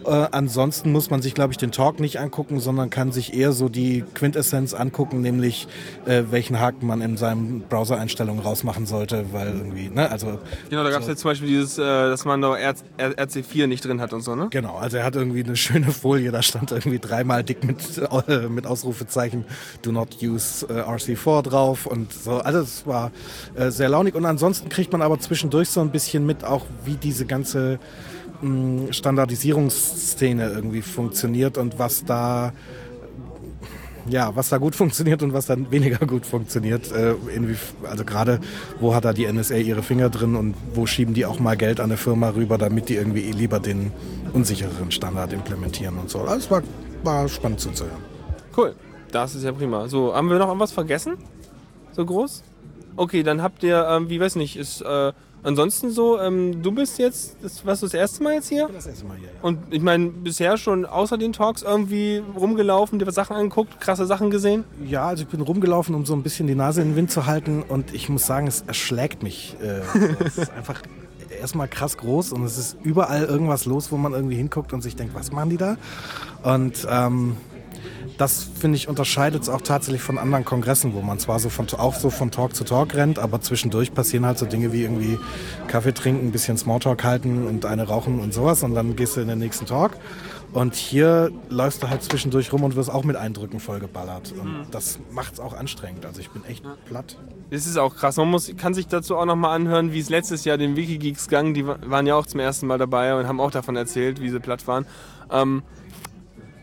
Äh, 0.05 0.27
ansonsten 0.31 0.91
muss 0.91 1.09
man 1.09 1.21
sich, 1.21 1.33
glaube 1.33 1.53
ich, 1.53 1.57
den 1.57 1.71
Talk 1.71 2.01
nicht 2.01 2.19
angucken, 2.19 2.59
sondern 2.59 2.89
kann 2.89 3.13
sich 3.13 3.33
eher 3.33 3.53
so 3.53 3.69
die 3.69 4.03
Quintessenz 4.13 4.73
angucken, 4.73 5.21
nämlich 5.21 5.67
äh, 6.05 6.23
welchen 6.31 6.59
Haken 6.59 6.85
man 6.85 7.01
in 7.01 7.15
seinen 7.15 7.61
Browser-Einstellungen 7.61 8.41
rausmachen 8.41 8.85
sollte, 8.85 9.31
weil 9.31 9.47
irgendwie, 9.47 9.89
ne, 9.89 10.11
also 10.11 10.39
Genau, 10.69 10.83
da 10.83 10.89
gab 10.89 11.01
es 11.01 11.07
jetzt 11.07 11.21
zum 11.21 11.31
Beispiel 11.31 11.47
dieses, 11.47 11.77
äh, 11.77 11.81
dass 11.83 12.25
man 12.25 12.41
da 12.41 12.57
R 12.57 12.73
R 12.97 13.11
RC4 13.11 13.67
nicht 13.67 13.85
drin 13.85 14.01
hat 14.01 14.11
und 14.11 14.21
so, 14.21 14.35
ne? 14.35 14.47
Genau, 14.49 14.75
also 14.75 14.97
er 14.97 15.05
hat 15.05 15.15
irgendwie 15.15 15.43
eine 15.43 15.55
schöne 15.55 15.91
Folie, 15.91 16.31
da 16.31 16.41
stand 16.41 16.71
irgendwie 16.71 16.99
dreimal 16.99 17.43
dick 17.43 17.63
mit, 17.63 17.79
äh, 18.27 18.49
mit 18.49 18.67
Ausrufezeichen 18.67 19.45
Do 19.81 19.93
not 19.93 20.17
use 20.21 20.65
äh, 20.67 20.81
RC4 20.81 21.43
drauf 21.43 21.85
und 21.85 22.11
so. 22.11 22.39
Also 22.39 22.59
es 22.59 22.85
war 22.85 23.11
äh, 23.55 23.69
sehr 23.69 23.87
launig 23.87 24.15
und 24.15 24.25
ansonsten 24.25 24.67
kriegt 24.67 24.91
man 24.91 25.01
aber 25.01 25.19
zwischendurch 25.19 25.69
so 25.69 25.79
ein 25.79 25.91
bisschen 25.91 26.25
mit, 26.25 26.43
auch 26.43 26.65
wie 26.85 26.95
diese 26.95 27.25
ganze 27.25 27.79
Standardisierungsszene 28.91 30.49
irgendwie 30.49 30.81
funktioniert 30.81 31.57
und 31.57 31.79
was 31.79 32.05
da 32.05 32.53
ja, 34.09 34.35
was 34.35 34.49
da 34.49 34.57
gut 34.57 34.75
funktioniert 34.81 35.21
und 35.23 35.33
was 35.33 35.45
dann 35.45 35.71
weniger 35.71 36.05
gut 36.05 36.25
funktioniert. 36.25 36.91
Äh, 36.91 37.15
also 37.89 38.03
gerade, 38.03 38.39
wo 38.79 38.95
hat 38.95 39.05
da 39.05 39.13
die 39.13 39.31
NSA 39.31 39.55
ihre 39.55 39.83
Finger 39.83 40.09
drin 40.09 40.35
und 40.35 40.55
wo 40.73 40.85
schieben 40.85 41.13
die 41.13 41.25
auch 41.25 41.39
mal 41.39 41.57
Geld 41.57 41.79
an 41.79 41.85
eine 41.85 41.97
Firma 41.97 42.29
rüber, 42.29 42.57
damit 42.57 42.89
die 42.89 42.95
irgendwie 42.95 43.31
lieber 43.31 43.59
den 43.59 43.91
unsichereren 44.33 44.91
Standard 44.91 45.33
implementieren 45.33 45.97
und 45.97 46.09
so. 46.09 46.21
Also 46.21 46.49
war, 46.49 46.63
war 47.03 47.27
spannend 47.27 47.59
zuzuhören. 47.59 48.01
Cool, 48.55 48.75
das 49.11 49.35
ist 49.35 49.43
ja 49.43 49.51
prima. 49.51 49.87
So, 49.87 50.13
haben 50.13 50.29
wir 50.29 50.37
noch 50.37 50.47
irgendwas 50.47 50.71
vergessen? 50.71 51.17
So 51.93 52.05
groß? 52.05 52.43
Okay, 52.95 53.23
dann 53.23 53.41
habt 53.41 53.63
ihr, 53.63 53.87
ähm, 53.89 54.09
wie 54.09 54.19
weiß 54.19 54.35
nicht, 54.35 54.57
ist 54.57 54.81
äh, 54.81 55.13
Ansonsten 55.43 55.89
so, 55.89 56.19
ähm, 56.19 56.61
du 56.61 56.71
bist 56.71 56.99
jetzt, 56.99 57.35
das, 57.41 57.65
warst 57.65 57.81
du 57.81 57.87
das 57.87 57.95
erste 57.95 58.23
Mal 58.23 58.35
jetzt 58.35 58.49
hier? 58.49 58.69
Das 58.71 58.85
erste 58.85 59.05
Mal 59.05 59.17
hier, 59.17 59.29
ja. 59.29 59.33
Und 59.41 59.59
ich 59.71 59.81
meine, 59.81 60.09
bisher 60.09 60.57
schon 60.57 60.85
außer 60.85 61.17
den 61.17 61.33
Talks 61.33 61.63
irgendwie 61.63 62.21
rumgelaufen, 62.35 62.99
dir 62.99 63.11
Sachen 63.11 63.35
angeguckt, 63.35 63.81
krasse 63.81 64.05
Sachen 64.05 64.29
gesehen? 64.29 64.65
Ja, 64.85 65.07
also 65.07 65.23
ich 65.23 65.29
bin 65.29 65.41
rumgelaufen, 65.41 65.95
um 65.95 66.05
so 66.05 66.13
ein 66.13 66.21
bisschen 66.21 66.47
die 66.47 66.55
Nase 66.55 66.81
in 66.81 66.89
den 66.89 66.95
Wind 66.95 67.11
zu 67.11 67.25
halten 67.25 67.63
und 67.67 67.93
ich 67.93 68.07
muss 68.07 68.25
sagen, 68.25 68.45
es 68.47 68.61
erschlägt 68.61 69.23
mich. 69.23 69.55
Äh, 69.61 69.81
es 70.23 70.37
ist 70.37 70.51
einfach 70.51 70.81
erstmal 71.39 71.67
krass 71.67 71.97
groß 71.97 72.33
und 72.33 72.43
es 72.43 72.57
ist 72.57 72.77
überall 72.83 73.23
irgendwas 73.23 73.65
los, 73.65 73.91
wo 73.91 73.97
man 73.97 74.13
irgendwie 74.13 74.35
hinguckt 74.35 74.73
und 74.73 74.81
sich 74.81 74.95
denkt, 74.95 75.15
was 75.15 75.31
machen 75.31 75.49
die 75.49 75.57
da? 75.57 75.77
Und 76.43 76.87
ähm, 76.89 77.37
das 78.17 78.43
finde 78.43 78.77
ich 78.77 78.87
unterscheidet 78.87 79.41
es 79.41 79.49
auch 79.49 79.61
tatsächlich 79.61 80.01
von 80.01 80.17
anderen 80.17 80.45
Kongressen, 80.45 80.93
wo 80.93 81.01
man 81.01 81.17
zwar 81.19 81.39
so 81.39 81.49
von, 81.49 81.67
auch 81.77 81.95
so 81.95 82.09
von 82.09 82.29
Talk 82.29 82.55
zu 82.55 82.63
Talk 82.63 82.93
rennt, 82.93 83.17
aber 83.17 83.41
zwischendurch 83.41 83.93
passieren 83.93 84.25
halt 84.25 84.37
so 84.37 84.45
Dinge 84.45 84.71
wie 84.71 84.83
irgendwie 84.83 85.17
Kaffee 85.67 85.93
trinken, 85.93 86.27
ein 86.27 86.31
bisschen 86.31 86.57
Smalltalk 86.57 87.03
halten 87.03 87.47
und 87.47 87.65
eine 87.65 87.87
rauchen 87.87 88.19
und 88.19 88.33
sowas 88.33 88.63
und 88.63 88.75
dann 88.75 88.95
gehst 88.95 89.17
du 89.17 89.21
in 89.21 89.27
den 89.27 89.39
nächsten 89.39 89.65
Talk. 89.65 89.93
Und 90.53 90.75
hier 90.75 91.31
läufst 91.49 91.81
du 91.81 91.89
halt 91.89 92.03
zwischendurch 92.03 92.51
rum 92.51 92.63
und 92.63 92.75
wirst 92.75 92.91
auch 92.91 93.05
mit 93.05 93.15
Eindrücken 93.15 93.61
vollgeballert. 93.61 94.33
Und 94.33 94.45
mhm. 94.45 94.65
das 94.69 94.99
macht 95.09 95.35
es 95.35 95.39
auch 95.39 95.53
anstrengend. 95.53 96.05
Also 96.05 96.19
ich 96.19 96.29
bin 96.29 96.43
echt 96.43 96.65
platt. 96.85 97.17
Das 97.51 97.65
ist 97.65 97.77
auch 97.77 97.95
krass. 97.95 98.17
Man 98.17 98.29
muss, 98.29 98.51
kann 98.57 98.73
sich 98.73 98.87
dazu 98.87 99.15
auch 99.15 99.25
nochmal 99.25 99.55
anhören, 99.55 99.93
wie 99.93 99.99
es 99.99 100.09
letztes 100.09 100.43
Jahr 100.43 100.57
den 100.57 100.75
Wikigeeks 100.75 101.29
gang. 101.29 101.53
Die 101.53 101.65
waren 101.65 102.05
ja 102.05 102.15
auch 102.15 102.25
zum 102.25 102.41
ersten 102.41 102.67
Mal 102.67 102.77
dabei 102.77 103.15
und 103.15 103.27
haben 103.27 103.39
auch 103.39 103.51
davon 103.51 103.77
erzählt, 103.77 104.19
wie 104.21 104.29
sie 104.29 104.41
platt 104.41 104.67
waren. 104.67 104.85
Ähm, 105.31 105.63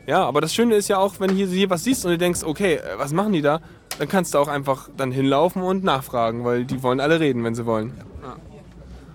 ja, 0.08 0.24
aber 0.24 0.40
das 0.40 0.54
Schöne 0.54 0.74
ist 0.74 0.88
ja 0.88 0.96
auch, 0.96 1.20
wenn 1.20 1.30
hier, 1.30 1.46
hier 1.46 1.68
was 1.68 1.84
siehst 1.84 2.06
und 2.06 2.12
du 2.12 2.18
denkst, 2.18 2.42
okay, 2.42 2.76
äh, 2.76 2.80
was 2.96 3.12
machen 3.12 3.34
die 3.34 3.42
da? 3.42 3.60
Dann 3.98 4.08
kannst 4.08 4.32
du 4.32 4.38
auch 4.38 4.48
einfach 4.48 4.88
dann 4.96 5.12
hinlaufen 5.12 5.60
und 5.60 5.84
nachfragen, 5.84 6.46
weil 6.46 6.64
die 6.64 6.82
wollen 6.82 6.98
alle 6.98 7.20
reden, 7.20 7.44
wenn 7.44 7.54
sie 7.54 7.66
wollen. 7.66 7.92
Ja. 8.22 8.36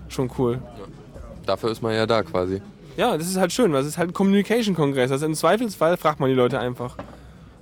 Schon 0.10 0.30
cool. 0.38 0.60
Ja. 0.62 0.84
Dafür 1.48 1.72
ist 1.72 1.82
man 1.82 1.96
ja 1.96 2.06
da 2.06 2.22
quasi. 2.22 2.62
Ja, 2.96 3.18
das 3.18 3.26
ist 3.26 3.38
halt 3.38 3.52
schön, 3.52 3.74
weil 3.74 3.82
es 3.82 3.88
ist 3.88 3.98
halt 3.98 4.12
ein 4.12 4.14
Communication-Kongress. 4.14 5.10
Also 5.12 5.26
im 5.26 5.34
Zweifelsfall 5.34 5.98
fragt 5.98 6.20
man 6.20 6.30
die 6.30 6.36
Leute 6.36 6.60
einfach. 6.60 6.96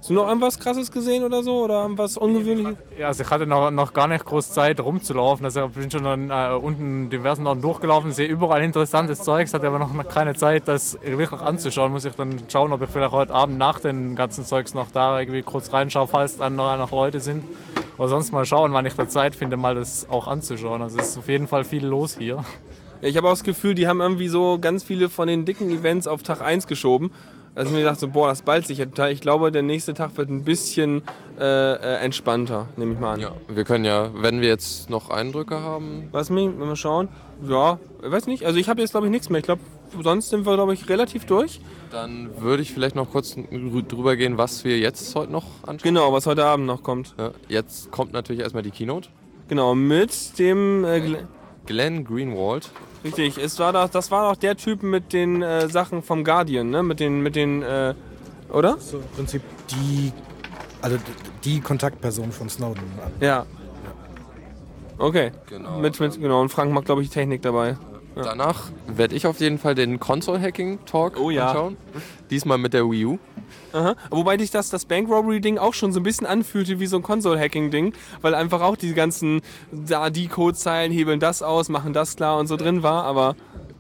Hast 0.02 0.10
du 0.10 0.16
noch 0.16 0.28
irgendwas 0.28 0.58
Krasses 0.58 0.92
gesehen 0.92 1.24
oder 1.24 1.44
so? 1.44 1.64
Oder 1.64 1.84
irgendwas 1.84 2.18
Ungewöhnliches? 2.18 2.76
Ja, 2.98 3.10
also 3.10 3.22
ich 3.22 3.30
hatte 3.30 3.46
noch, 3.46 3.70
noch 3.70 3.94
gar 3.94 4.08
nicht 4.08 4.26
groß 4.26 4.50
Zeit 4.50 4.80
rumzulaufen. 4.80 5.46
Also 5.46 5.66
ich 5.66 5.74
bin 5.74 5.92
schon 5.92 6.04
dann, 6.04 6.32
äh, 6.32 6.56
unten 6.56 7.12
diversen 7.12 7.46
Orten 7.46 7.62
durchgelaufen, 7.62 8.12
sehe 8.12 8.28
überall 8.28 8.64
interessantes 8.64 9.22
Zeugs, 9.22 9.54
hatte 9.54 9.68
aber 9.68 9.78
noch 9.78 10.08
keine 10.08 10.34
Zeit, 10.34 10.68
das 10.68 10.98
wirklich 11.04 11.32
anzuschauen. 11.40 11.92
Muss 11.92 12.06
ich 12.06 12.16
dann 12.16 12.42
schauen, 12.52 12.74
ob 12.74 12.82
ich 12.82 12.90
vielleicht 12.90 13.12
heute 13.12 13.32
Abend 13.32 13.60
nach 13.60 13.80
den 13.80 14.16
ganzen 14.16 14.44
Zeugs 14.44 14.74
noch 14.74 14.90
da 14.90 15.20
irgendwie 15.20 15.44
kurz 15.44 15.72
reinschaue, 15.72 16.08
falls 16.08 16.38
dann 16.38 16.56
noch, 16.56 16.76
noch 16.80 16.90
Leute 16.90 17.20
sind. 17.20 17.44
Oder 18.00 18.08
sonst 18.08 18.32
mal 18.32 18.44
schauen, 18.44 18.74
wann 18.74 18.88
ich 18.88 18.96
da 18.96 19.08
Zeit 19.08 19.36
finde, 19.36 19.56
mal 19.56 19.76
das 19.76 20.10
auch 20.10 20.28
anzuschauen. 20.28 20.82
Also 20.82 20.98
es 20.98 21.10
ist 21.10 21.18
auf 21.20 21.30
jeden 21.30 21.48
Fall 21.48 21.64
viel 21.64 21.86
los 21.86 22.18
hier. 22.18 22.44
Ich 23.02 23.18
habe 23.18 23.28
auch 23.28 23.34
das 23.34 23.44
Gefühl, 23.44 23.76
die 23.76 23.88
haben 23.88 24.02
irgendwie 24.02 24.30
so 24.30 24.58
ganz 24.60 24.84
viele 24.84 25.10
von 25.10 25.28
den 25.28 25.46
dicken 25.46 25.70
Events 25.70 26.08
auf 26.08 26.24
Tag 26.24 26.42
1 26.42 26.66
geschoben. 26.66 27.12
Also 27.54 27.72
mir 27.72 27.80
gedacht 27.80 28.00
so, 28.00 28.08
boah, 28.08 28.30
das 28.30 28.44
ballt 28.44 28.66
sich 28.66 28.78
ja 28.78 28.86
total. 28.86 29.12
Ich 29.12 29.20
glaube, 29.20 29.52
der 29.52 29.62
nächste 29.62 29.94
Tag 29.94 30.16
wird 30.16 30.30
ein 30.30 30.44
bisschen 30.44 31.02
äh, 31.40 31.44
äh, 31.44 31.98
entspannter, 31.98 32.70
nehme 32.78 32.94
ich 32.94 33.00
mal 33.00 33.14
an. 33.14 33.20
Ja, 33.20 33.34
wir 33.50 33.66
können 33.66 33.84
ja, 33.84 34.10
wenn 34.14 34.40
wir 34.40 34.48
jetzt 34.48 34.90
noch 34.90 35.10
Eindrücke 35.10 35.60
haben. 35.60 36.10
Lass 36.14 36.30
mich 36.30 36.50
mal 36.56 36.76
schauen. 36.76 37.10
Ja, 37.46 37.80
weiß 38.02 38.28
nicht. 38.28 38.46
Also 38.46 38.58
ich 38.58 38.70
habe 38.70 38.80
jetzt 38.80 38.92
glaube 38.92 39.08
ich 39.08 39.12
nichts 39.12 39.30
mehr. 39.30 39.40
Ich 39.40 39.46
glaube, 39.46 39.62
sonst 40.02 40.30
sind 40.30 40.46
wir 40.46 40.54
glaube 40.54 40.74
ich 40.74 40.88
relativ 40.88 41.26
durch. 41.26 41.60
Dann 41.92 42.30
würde 42.40 42.64
ich 42.64 42.72
vielleicht 42.72 42.96
noch 42.96 43.12
kurz 43.12 43.36
drüber 43.36 44.16
gehen, 44.16 44.38
was 44.38 44.64
wir 44.64 44.80
jetzt 44.80 45.14
heute 45.16 45.32
noch 45.32 45.46
anschauen. 45.64 45.80
Genau, 45.84 46.14
was 46.14 46.26
heute 46.26 46.46
Abend 46.46 46.68
noch 46.68 46.84
kommt. 46.84 47.16
Ja, 47.18 47.32
jetzt 47.50 47.92
kommt 47.92 48.14
natürlich 48.14 48.42
erstmal 48.42 48.64
die 48.64 48.72
Keynote. 48.72 49.10
Genau, 49.50 49.76
mit 49.76 50.40
dem 50.40 50.86
äh, 50.86 51.18
Glenn 51.72 52.04
Greenwald. 52.04 52.70
Richtig, 53.04 53.38
es 53.38 53.58
war 53.60 53.72
doch, 53.72 53.90
das 53.90 54.12
war 54.12 54.30
doch 54.30 54.38
der 54.38 54.58
Typ 54.58 54.84
mit 54.84 55.14
den 55.14 55.42
äh, 55.42 55.70
Sachen 55.70 56.04
vom 56.04 56.24
Guardian, 56.24 56.70
ne? 56.70 56.84
Mit 56.84 57.00
den, 57.00 57.22
mit 57.22 57.36
den, 57.36 57.64
äh, 57.64 57.96
oder? 58.52 58.78
So 58.78 58.98
im 58.98 59.08
Prinzip 59.16 59.42
die, 59.72 60.12
also 60.82 60.98
die 61.46 61.62
Kontaktperson 61.62 62.32
von 62.32 62.50
Snowden. 62.50 62.84
Ja. 63.22 63.46
Okay. 64.98 65.32
Genau. 65.48 65.80
Mit, 65.80 66.00
mit, 66.00 66.20
genau. 66.20 66.42
Und 66.42 66.50
Frank 66.50 66.74
macht, 66.74 66.86
glaube 66.86 67.02
ich, 67.02 67.10
Technik 67.10 67.42
dabei. 67.42 67.78
Ja. 68.16 68.24
Danach 68.24 68.70
werde 68.88 69.16
ich 69.16 69.26
auf 69.26 69.40
jeden 69.40 69.58
Fall 69.58 69.74
den 69.76 70.00
Console-Hacking-Talk 70.00 71.18
oh, 71.20 71.30
ja. 71.30 71.48
anschauen. 71.48 71.78
Diesmal 72.30 72.58
mit 72.58 72.74
der 72.74 72.90
Wii 72.90 73.06
U. 73.06 73.20
Aha. 73.74 73.96
Wobei 74.10 74.38
dich 74.38 74.52
das, 74.52 74.70
das 74.70 74.86
Bank 74.86 75.10
Robbery-Ding 75.10 75.58
auch 75.58 75.74
schon 75.74 75.94
so 75.94 76.00
ein 76.00 76.04
bisschen 76.04 76.28
anfühlte 76.28 76.80
wie 76.80 76.88
so 76.88 76.98
ein 76.98 77.04
Console-Hacking-Ding, 77.04 77.94
weil 78.22 78.36
einfach 78.36 78.62
auch 78.62 78.76
die 78.76 78.94
ganzen, 78.94 79.42
da 79.72 80.10
die 80.10 80.28
Codezeilen 80.28 80.92
hebeln 80.92 81.20
das 81.20 81.42
aus, 81.42 81.70
machen 81.70 81.94
das 81.94 82.16
klar 82.18 82.38
und 82.38 82.48
so 82.48 82.58
drin 82.58 82.84
war, 82.84 83.04
aber. 83.04 83.36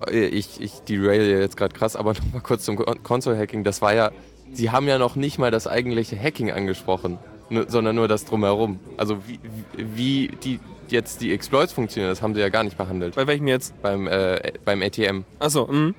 Ich, 0.10 0.60
ich 0.62 0.80
derail 0.82 1.22
jetzt 1.22 1.58
gerade 1.58 1.76
krass, 1.76 1.96
aber 1.96 2.14
nochmal 2.14 2.42
kurz 2.42 2.64
zum 2.64 2.78
Console-Hacking. 2.78 3.64
Das 3.64 3.82
war 3.82 3.94
ja, 3.94 4.12
sie 4.54 4.72
haben 4.72 4.88
ja 4.88 4.98
noch 4.98 5.16
nicht 5.16 5.40
mal 5.40 5.52
das 5.52 5.68
eigentliche 5.68 6.18
Hacking 6.18 6.52
angesprochen, 6.52 7.20
sondern 7.68 7.96
nur 7.96 8.08
das 8.08 8.26
Drumherum. 8.26 8.80
Also 8.98 9.18
wie, 9.28 9.40
wie 9.76 10.28
die, 10.44 10.60
jetzt 10.90 11.22
die 11.22 11.34
Exploits 11.34 11.74
funktionieren, 11.74 12.12
das 12.12 12.22
haben 12.22 12.34
sie 12.34 12.42
ja 12.42 12.50
gar 12.50 12.64
nicht 12.64 12.78
behandelt. 12.78 13.16
Bei 13.16 13.28
welchem 13.28 13.48
jetzt? 13.48 13.80
Beim, 13.82 14.08
äh, 14.08 14.54
beim 14.66 14.82
ATM. 14.82 15.24
Achso, 15.40 15.68
mhm. 15.68 15.96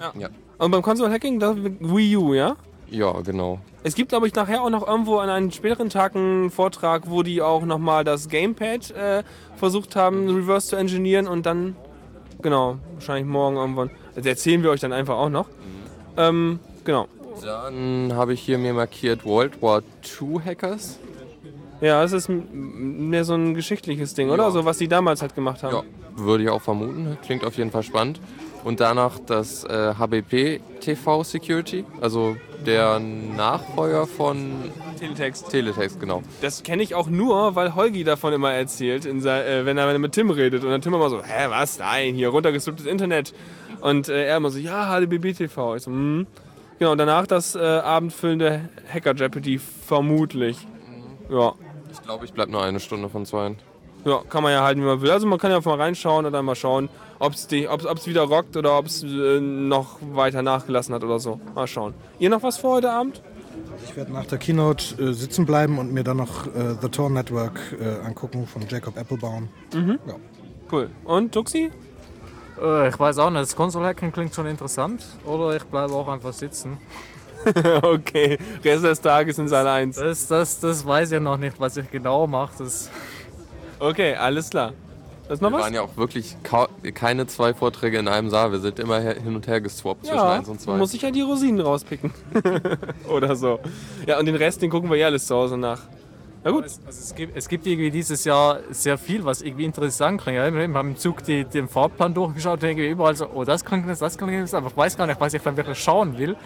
Ja. 0.00 0.12
ja. 0.18 0.28
Und 0.58 0.70
beim 0.70 0.82
Console-Hacking, 0.82 1.38
das 1.38 1.56
Wii 1.56 2.16
U, 2.16 2.34
ja? 2.34 2.56
Ja, 2.88 3.12
genau. 3.20 3.60
Es 3.82 3.94
gibt, 3.94 4.10
glaube 4.10 4.26
ich, 4.26 4.34
nachher 4.34 4.62
auch 4.62 4.70
noch 4.70 4.86
irgendwo 4.86 5.18
an 5.18 5.28
einem 5.28 5.50
späteren 5.50 5.90
Tag 5.90 6.14
einen 6.14 6.50
Vortrag, 6.50 7.10
wo 7.10 7.22
die 7.22 7.42
auch 7.42 7.64
nochmal 7.64 8.04
das 8.04 8.28
Gamepad 8.28 8.90
äh, 8.92 9.22
versucht 9.56 9.96
haben, 9.96 10.28
reverse 10.28 10.68
zu 10.68 10.76
engineeren 10.76 11.26
und 11.26 11.46
dann, 11.46 11.76
genau, 12.42 12.78
wahrscheinlich 12.94 13.26
morgen 13.26 13.56
irgendwann. 13.56 13.90
Also 14.14 14.28
erzählen 14.28 14.62
wir 14.62 14.70
euch 14.70 14.80
dann 14.80 14.92
einfach 14.92 15.16
auch 15.16 15.28
noch. 15.28 15.48
Mhm. 15.48 15.52
Ähm, 16.16 16.58
genau. 16.84 17.08
Dann 17.42 18.12
habe 18.14 18.32
ich 18.32 18.40
hier 18.40 18.58
mir 18.58 18.74
markiert 18.74 19.24
World 19.24 19.60
War 19.62 19.82
II 20.20 20.40
Hackers. 20.44 20.98
Ja, 21.80 22.02
es 22.02 22.12
ist 22.12 22.28
mehr 22.28 23.24
so 23.24 23.34
ein 23.34 23.54
geschichtliches 23.54 24.14
Ding, 24.14 24.30
oder? 24.30 24.44
Ja. 24.44 24.50
So 24.50 24.64
was 24.64 24.78
die 24.78 24.88
damals 24.88 25.20
halt 25.20 25.34
gemacht 25.34 25.62
haben. 25.62 25.74
Ja, 25.74 25.82
würde 26.16 26.44
ich 26.44 26.50
auch 26.50 26.62
vermuten. 26.62 27.18
Klingt 27.22 27.44
auf 27.44 27.56
jeden 27.56 27.70
Fall 27.70 27.82
spannend. 27.82 28.20
Und 28.64 28.80
danach 28.80 29.18
das 29.18 29.62
äh, 29.64 29.94
HBP 29.94 30.60
TV 30.80 31.22
Security, 31.22 31.84
also 32.00 32.36
der 32.64 32.98
Nachfolger 32.98 34.06
von 34.06 34.72
Teletext. 34.98 35.50
Teletext, 35.50 36.00
genau. 36.00 36.22
Das 36.40 36.62
kenne 36.62 36.82
ich 36.82 36.94
auch 36.94 37.08
nur, 37.08 37.54
weil 37.54 37.74
Holgi 37.74 38.02
davon 38.02 38.32
immer 38.32 38.52
erzählt, 38.52 39.06
äh, 39.06 39.64
wenn 39.64 39.78
er 39.78 39.98
mit 39.98 40.12
Tim 40.12 40.30
redet. 40.30 40.64
Und 40.64 40.70
dann 40.70 40.80
Tim 40.80 40.94
immer 40.94 41.10
so, 41.10 41.22
hä, 41.22 41.46
was? 41.48 41.78
Nein, 41.78 42.14
hier 42.14 42.30
runtergestripptes 42.30 42.86
Internet. 42.86 43.34
Und 43.80 44.08
äh, 44.08 44.26
er 44.26 44.38
immer 44.38 44.50
so, 44.50 44.58
ja, 44.58 44.88
HBB 44.88 45.36
TV. 45.36 45.76
Ich 45.76 45.82
so, 45.82 45.90
hm. 45.90 46.26
Genau, 46.78 46.94
danach 46.94 47.26
das 47.26 47.54
äh, 47.54 47.58
abendfüllende 47.60 48.68
Hacker 48.92 49.14
Jeopardy, 49.14 49.58
vermutlich. 49.58 50.66
Ja. 51.30 51.54
Ich 51.90 52.02
glaube, 52.02 52.24
ich 52.26 52.32
bleibe 52.32 52.52
nur 52.52 52.62
eine 52.62 52.80
Stunde 52.80 53.08
von 53.08 53.24
zwei. 53.24 53.56
Ja, 54.04 54.22
kann 54.28 54.42
man 54.42 54.52
ja 54.52 54.62
halten, 54.62 54.82
wie 54.82 54.84
man 54.84 55.00
will. 55.00 55.10
Also 55.10 55.26
man 55.26 55.38
kann 55.38 55.50
ja 55.50 55.60
mal 55.64 55.80
reinschauen 55.80 56.26
oder 56.26 56.42
mal 56.42 56.54
schauen, 56.54 56.88
ob 57.18 57.32
es 57.32 57.50
wieder 57.50 58.22
rockt 58.22 58.56
oder 58.56 58.78
ob 58.78 58.86
es 58.86 59.02
äh, 59.02 59.40
noch 59.40 59.98
weiter 60.12 60.42
nachgelassen 60.42 60.94
hat 60.94 61.02
oder 61.02 61.18
so. 61.18 61.40
Mal 61.54 61.66
schauen. 61.66 61.94
Ihr 62.18 62.30
noch 62.30 62.42
was 62.42 62.58
vor 62.58 62.76
heute 62.76 62.90
Abend? 62.90 63.22
Ich 63.84 63.96
werde 63.96 64.12
nach 64.12 64.26
der 64.26 64.38
Keynote 64.38 65.02
äh, 65.02 65.12
sitzen 65.12 65.46
bleiben 65.46 65.78
und 65.78 65.92
mir 65.92 66.04
dann 66.04 66.18
noch 66.18 66.46
äh, 66.46 66.76
The 66.80 66.88
Tor 66.88 67.10
Network 67.10 67.58
äh, 67.80 68.06
angucken 68.06 68.46
von 68.46 68.62
Jacob 68.68 68.96
Applebaum. 68.96 69.48
Mhm. 69.74 69.98
Ja. 70.06 70.14
Cool. 70.70 70.90
Und 71.04 71.32
Tuxi? 71.32 71.70
Äh, 72.60 72.88
ich 72.88 72.98
weiß 72.98 73.18
auch 73.18 73.30
nicht. 73.30 73.42
Das 73.42 73.56
Console-Hacking 73.56 74.12
klingt 74.12 74.34
schon 74.34 74.46
interessant. 74.46 75.04
Oder 75.24 75.56
ich 75.56 75.64
bleibe 75.64 75.92
auch 75.92 76.08
einfach 76.08 76.32
sitzen. 76.32 76.78
okay, 77.82 78.38
Rest 78.64 78.84
des 78.84 79.00
Tages 79.00 79.38
in 79.38 79.48
Saal 79.48 79.68
1. 79.68 79.96
Das, 79.96 80.26
das, 80.26 80.58
das 80.60 80.84
weiß 80.84 81.12
ich 81.12 81.20
noch 81.20 81.36
nicht, 81.36 81.60
was 81.60 81.76
ich 81.76 81.88
genau 81.90 82.26
mache. 82.26 82.52
Okay, 83.78 84.14
alles 84.14 84.50
klar. 84.50 84.72
Das 85.28 85.40
noch 85.40 85.50
wir 85.50 85.56
was? 85.56 85.64
waren 85.64 85.74
ja 85.74 85.82
auch 85.82 85.96
wirklich 85.96 86.36
keine 86.94 87.26
zwei 87.26 87.52
Vorträge 87.52 87.98
in 87.98 88.08
einem 88.08 88.30
Saal. 88.30 88.52
Wir 88.52 88.60
sind 88.60 88.78
immer 88.78 89.00
hin 89.00 89.34
und 89.34 89.46
her 89.46 89.60
geswappt 89.60 90.06
ja, 90.06 90.12
zwischen 90.12 90.26
1 90.26 90.48
und 90.48 90.60
2. 90.60 90.76
muss 90.76 90.94
ich 90.94 91.02
ja 91.02 91.10
die 91.10 91.22
Rosinen 91.22 91.60
rauspicken. 91.60 92.12
Oder 93.08 93.34
so. 93.34 93.58
Ja, 94.06 94.18
und 94.18 94.26
den 94.26 94.36
Rest, 94.36 94.62
den 94.62 94.70
gucken 94.70 94.88
wir 94.88 94.96
ja 94.96 95.06
alles 95.06 95.26
zu 95.26 95.34
Hause 95.34 95.56
nach. 95.56 95.80
Na 96.46 96.52
gut. 96.52 96.62
Also 96.62 96.78
es, 96.86 97.12
gibt, 97.12 97.36
es, 97.36 97.48
gibt, 97.48 97.66
irgendwie 97.66 97.90
dieses 97.90 98.24
Jahr 98.24 98.60
sehr 98.70 98.98
viel, 98.98 99.24
was 99.24 99.42
irgendwie 99.42 99.64
interessant 99.64 100.20
klingt. 100.20 100.38
Wir 100.38 100.62
haben 100.62 100.90
im 100.90 100.96
Zug 100.96 101.24
die, 101.24 101.42
den 101.42 101.66
Fahrplan 101.66 102.14
durchgeschaut 102.14 102.52
und 102.52 102.62
denke 102.62 102.88
überall 102.88 103.16
so, 103.16 103.26
oh, 103.34 103.42
das 103.42 103.64
klingt 103.64 103.88
das, 103.88 103.98
das 103.98 104.16
klingt 104.16 104.44
das, 104.44 104.54
aber 104.54 104.68
ich 104.68 104.76
weiß 104.76 104.96
gar 104.96 105.08
nicht, 105.08 105.20
was 105.20 105.34
ich 105.34 105.42
dann 105.42 105.56
wirklich 105.56 105.76
schauen 105.76 106.16
will. 106.16 106.36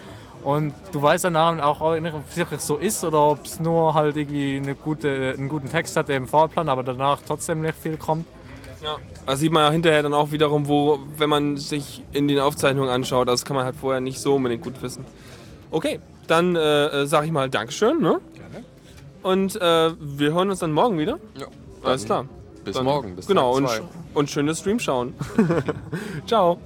Und 0.43 0.73
du 0.91 1.03
weißt 1.03 1.25
dann 1.25 1.35
auch 1.35 1.99
nicht, 1.99 2.15
ob 2.15 2.23
es 2.27 2.35
wirklich 2.35 2.61
so 2.61 2.77
ist 2.77 3.03
oder 3.03 3.19
ob 3.19 3.45
es 3.45 3.59
nur 3.59 3.93
halt 3.93 4.17
irgendwie 4.17 4.57
eine 4.57 4.73
gute, 4.73 5.35
einen 5.37 5.49
guten 5.49 5.69
Text 5.69 5.95
hat, 5.95 6.09
der 6.09 6.17
im 6.17 6.27
Fahrplan, 6.27 6.67
aber 6.67 6.81
danach 6.81 7.19
trotzdem 7.27 7.61
nicht 7.61 7.75
viel 7.77 7.97
kommt. 7.97 8.25
Ja. 8.81 8.95
Also 9.27 9.41
sieht 9.41 9.51
man 9.51 9.65
ja 9.65 9.71
hinterher 9.71 10.01
dann 10.01 10.15
auch 10.15 10.31
wiederum, 10.31 10.67
wo, 10.67 10.97
wenn 11.15 11.29
man 11.29 11.57
sich 11.57 12.01
in 12.11 12.27
den 12.27 12.39
Aufzeichnungen 12.39 12.89
anschaut, 12.89 13.27
das 13.27 13.45
kann 13.45 13.55
man 13.55 13.65
halt 13.65 13.75
vorher 13.75 14.01
nicht 14.01 14.19
so 14.19 14.33
unbedingt 14.33 14.63
gut 14.63 14.81
wissen. 14.81 15.05
Okay, 15.69 15.99
dann 16.25 16.55
äh, 16.55 17.05
sage 17.05 17.27
ich 17.27 17.31
mal 17.31 17.51
Dankeschön, 17.51 18.01
ne? 18.01 18.19
Und 19.23 19.55
äh, 19.55 19.91
wir 19.99 20.33
hören 20.33 20.49
uns 20.49 20.59
dann 20.59 20.71
morgen 20.71 20.97
wieder. 20.97 21.19
Ja. 21.35 21.47
Alles 21.83 22.05
klar. 22.05 22.25
Bis 22.63 22.75
Dann- 22.75 22.85
morgen. 22.85 23.15
Bis 23.15 23.25
genau, 23.27 23.55
und, 23.55 23.67
und 24.13 24.29
schönes 24.29 24.59
Stream 24.59 24.79
schauen. 24.79 25.13
Ciao. 26.27 26.59